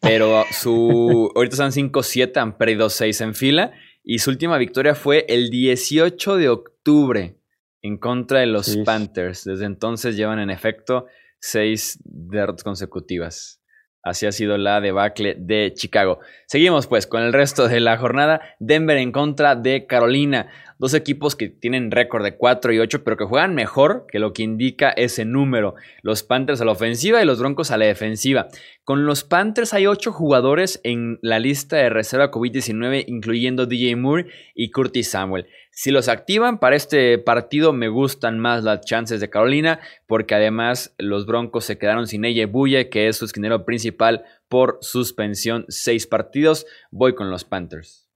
[0.00, 3.72] pero su ahorita están 5-7, han perdido 6 en fila.
[4.04, 7.36] Y su última victoria fue el 18 de octubre
[7.82, 9.44] en contra de los Panthers.
[9.44, 11.06] Desde entonces llevan en efecto
[11.40, 13.62] 6 derrotas consecutivas.
[14.02, 16.20] Así ha sido la debacle de Chicago.
[16.46, 18.40] Seguimos pues con el resto de la jornada.
[18.58, 20.48] Denver en contra de Carolina.
[20.78, 24.32] Dos equipos que tienen récord de 4 y 8, pero que juegan mejor que lo
[24.32, 25.74] que indica ese número.
[26.02, 28.46] Los Panthers a la ofensiva y los Broncos a la defensiva.
[28.84, 34.28] Con los Panthers hay 8 jugadores en la lista de reserva COVID-19, incluyendo DJ Moore
[34.54, 35.48] y Curtis Samuel.
[35.80, 40.92] Si los activan para este partido, me gustan más las chances de Carolina, porque además
[40.98, 45.66] los Broncos se quedaron sin ella Buye, que es su esquinero principal por suspensión.
[45.68, 46.66] Seis partidos.
[46.90, 48.08] Voy con los Panthers.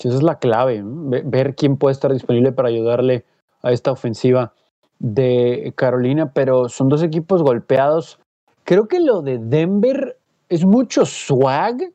[0.00, 3.24] Esa es la clave, ver quién puede estar disponible para ayudarle
[3.62, 4.54] a esta ofensiva
[4.98, 8.18] de Carolina, pero son dos equipos golpeados.
[8.64, 10.18] Creo que lo de Denver
[10.48, 11.92] es mucho swag,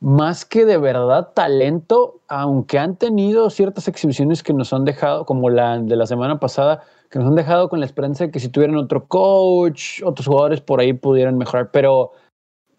[0.00, 5.50] más que de verdad talento, aunque han tenido ciertas exhibiciones que nos han dejado, como
[5.50, 8.48] la de la semana pasada, que nos han dejado con la esperanza de que si
[8.48, 11.70] tuvieran otro coach, otros jugadores por ahí pudieran mejorar.
[11.70, 12.12] Pero,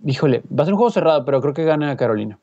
[0.04, 2.40] híjole, va a ser un juego cerrado, pero creo que gana Carolina.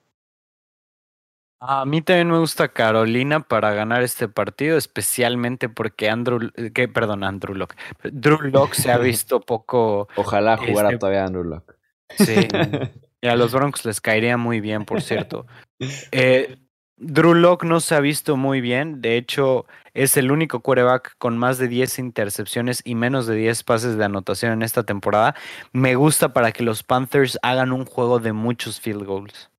[1.60, 7.24] A mí también me gusta Carolina para ganar este partido, especialmente porque Andrew, que, perdón,
[7.24, 7.74] Andrew Locke.
[8.04, 10.06] Drew Locke se ha visto poco.
[10.14, 11.74] Ojalá jugara este todavía Andrew Locke.
[12.16, 12.46] Sí.
[13.20, 15.46] y a los Broncos les caería muy bien, por cierto.
[16.12, 16.58] Eh,
[17.00, 19.00] Drew Locke no se ha visto muy bien.
[19.00, 23.62] De hecho, es el único quarterback con más de 10 intercepciones y menos de 10
[23.62, 25.34] pases de anotación en esta temporada.
[25.72, 29.50] Me gusta para que los Panthers hagan un juego de muchos field goals.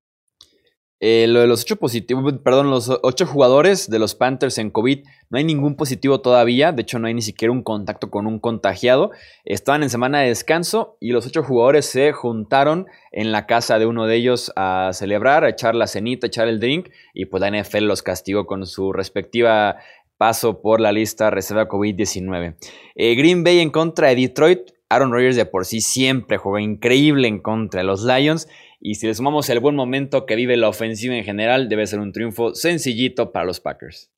[1.02, 5.02] Eh, lo de los ocho positivos, perdón, los ocho jugadores de los Panthers en COVID,
[5.30, 6.72] no hay ningún positivo todavía.
[6.72, 9.10] De hecho, no hay ni siquiera un contacto con un contagiado.
[9.46, 13.86] Estaban en semana de descanso y los ocho jugadores se juntaron en la casa de
[13.86, 16.90] uno de ellos a celebrar, a echar la cenita, a echar el drink.
[17.14, 19.76] Y pues la NFL los castigó con su respectiva
[20.18, 22.56] paso por la lista reserva COVID-19.
[22.94, 24.72] Eh, Green Bay en contra de Detroit.
[24.90, 28.48] Aaron Rodgers de por sí siempre juega increíble en contra de los Lions
[28.80, 32.00] y si le sumamos el buen momento que vive la ofensiva en general, debe ser
[32.00, 34.10] un triunfo sencillito para los Packers.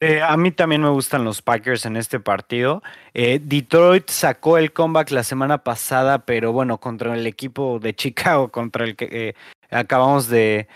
[0.00, 2.82] Eh, a mí también me gustan los Packers en este partido.
[3.14, 8.48] Eh, Detroit sacó el comeback la semana pasada, pero bueno, contra el equipo de Chicago,
[8.48, 9.34] contra el que eh,
[9.70, 10.68] acabamos de,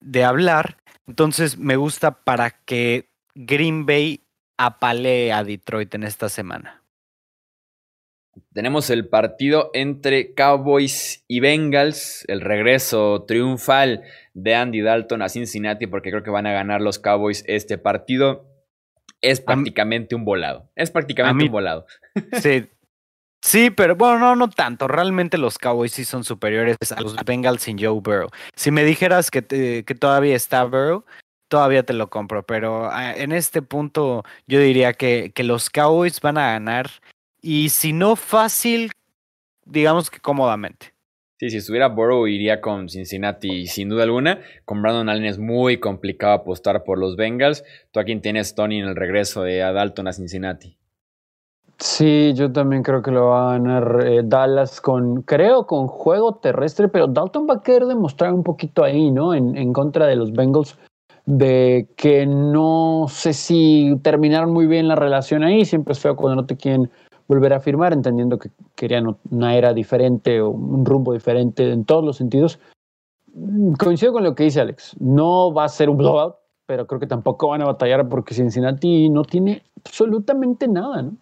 [0.00, 0.78] de hablar.
[1.06, 4.22] Entonces me gusta para que Green Bay
[4.56, 6.79] apalee a Detroit en esta semana.
[8.52, 14.02] Tenemos el partido entre Cowboys y Bengals, el regreso triunfal
[14.34, 18.46] de Andy Dalton a Cincinnati, porque creo que van a ganar los Cowboys este partido.
[19.20, 20.70] Es prácticamente un volado.
[20.76, 21.86] Es prácticamente un volado.
[22.40, 22.68] Sí.
[23.42, 24.86] Sí, pero bueno, no, no tanto.
[24.86, 28.28] Realmente los Cowboys sí son superiores a los Bengals sin Joe Burrow.
[28.54, 31.06] Si me dijeras que, que todavía está Burrow,
[31.48, 32.42] todavía te lo compro.
[32.42, 36.90] Pero ah, en este punto yo diría que, que los Cowboys van a ganar
[37.42, 38.90] y si no fácil,
[39.64, 40.94] digamos que cómodamente.
[41.40, 44.40] Sí, si estuviera Burrow iría con Cincinnati sin duda alguna.
[44.66, 47.64] Con Brandon Allen es muy complicado apostar por los Bengals.
[47.92, 50.76] Tú aquí tienes Tony en el regreso de Dalton a Cincinnati.
[51.78, 56.34] Sí, yo también creo que lo va a ganar eh, Dallas con, creo, con juego
[56.34, 59.32] terrestre, pero Dalton va a querer demostrar un poquito ahí, ¿no?
[59.32, 60.76] En, en contra de los Bengals,
[61.24, 65.64] de que no sé si terminaron muy bien la relación ahí.
[65.64, 66.90] Siempre es feo cuando no te quieren
[67.30, 72.04] volver a firmar, entendiendo que querían una era diferente o un rumbo diferente en todos
[72.04, 72.58] los sentidos.
[73.78, 76.34] Coincido con lo que dice Alex, no va a ser un blowout,
[76.66, 81.16] pero creo que tampoco van a batallar porque Cincinnati no tiene absolutamente nada, ¿no?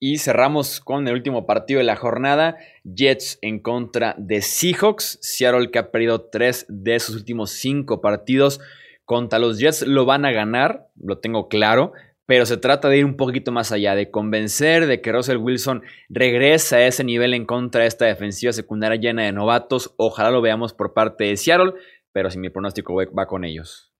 [0.00, 5.18] Y cerramos con el último partido de la jornada, Jets en contra de Seahawks.
[5.20, 8.58] Seattle que ha perdido tres de sus últimos cinco partidos
[9.04, 11.92] contra los Jets lo van a ganar, lo tengo claro,
[12.28, 15.82] pero se trata de ir un poquito más allá, de convencer de que Russell Wilson
[16.10, 19.94] regresa a ese nivel en contra de esta defensiva secundaria llena de novatos.
[19.96, 21.72] Ojalá lo veamos por parte de Seattle,
[22.12, 23.94] pero si mi pronóstico va con ellos.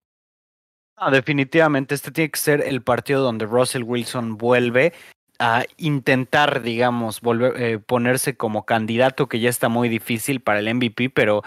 [1.10, 4.92] definitivamente, este tiene que ser el partido donde Russell Wilson vuelve
[5.38, 10.74] a intentar, digamos, volver, eh, ponerse como candidato, que ya está muy difícil para el
[10.74, 11.44] MVP, pero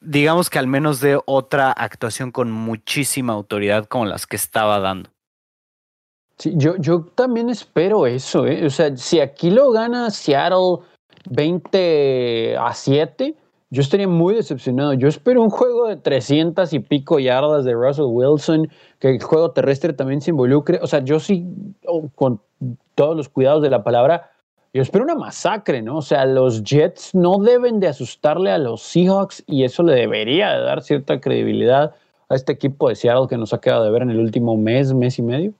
[0.00, 5.10] digamos que al menos de otra actuación con muchísima autoridad como las que estaba dando.
[6.44, 8.66] Yo, yo también espero eso, ¿eh?
[8.66, 10.78] o sea, si aquí lo gana Seattle
[11.30, 13.36] 20 a 7,
[13.70, 14.92] yo estaría muy decepcionado.
[14.92, 18.68] Yo espero un juego de 300 y pico yardas de Russell Wilson,
[18.98, 20.78] que el juego terrestre también se involucre.
[20.82, 21.46] O sea, yo sí,
[21.86, 22.40] oh, con
[22.94, 24.30] todos los cuidados de la palabra,
[24.74, 25.98] yo espero una masacre, ¿no?
[25.98, 30.52] O sea, los Jets no deben de asustarle a los Seahawks y eso le debería
[30.52, 31.94] de dar cierta credibilidad
[32.28, 34.92] a este equipo de Seattle que nos ha quedado de ver en el último mes,
[34.92, 35.54] mes y medio.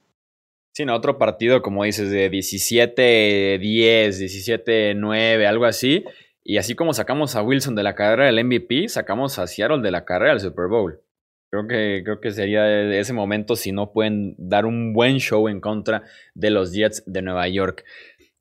[0.74, 6.04] Sí, no, otro partido, como dices, de 17-10, 17-9, algo así.
[6.42, 9.90] Y así como sacamos a Wilson de la carrera del MVP, sacamos a Seattle de
[9.90, 11.00] la carrera del Super Bowl.
[11.50, 15.60] Creo que, creo que sería ese momento si no pueden dar un buen show en
[15.60, 16.04] contra
[16.34, 17.84] de los Jets de Nueva York.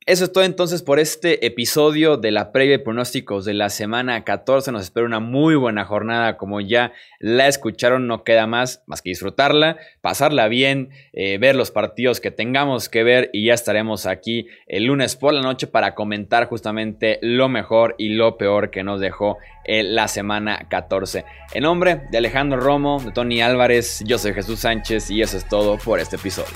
[0.08, 4.24] Eso es todo entonces por este episodio de la previa de pronósticos de la semana
[4.24, 4.72] 14.
[4.72, 6.38] Nos espera una muy buena jornada.
[6.38, 11.70] Como ya la escucharon, no queda más más que disfrutarla, pasarla bien, eh, ver los
[11.70, 15.94] partidos que tengamos que ver y ya estaremos aquí el lunes por la noche para
[15.94, 21.26] comentar justamente lo mejor y lo peor que nos dejó eh, la semana 14.
[21.54, 25.48] En nombre de Alejandro Romo, de Tony Álvarez, yo soy Jesús Sánchez y eso es
[25.48, 26.56] todo por este episodio.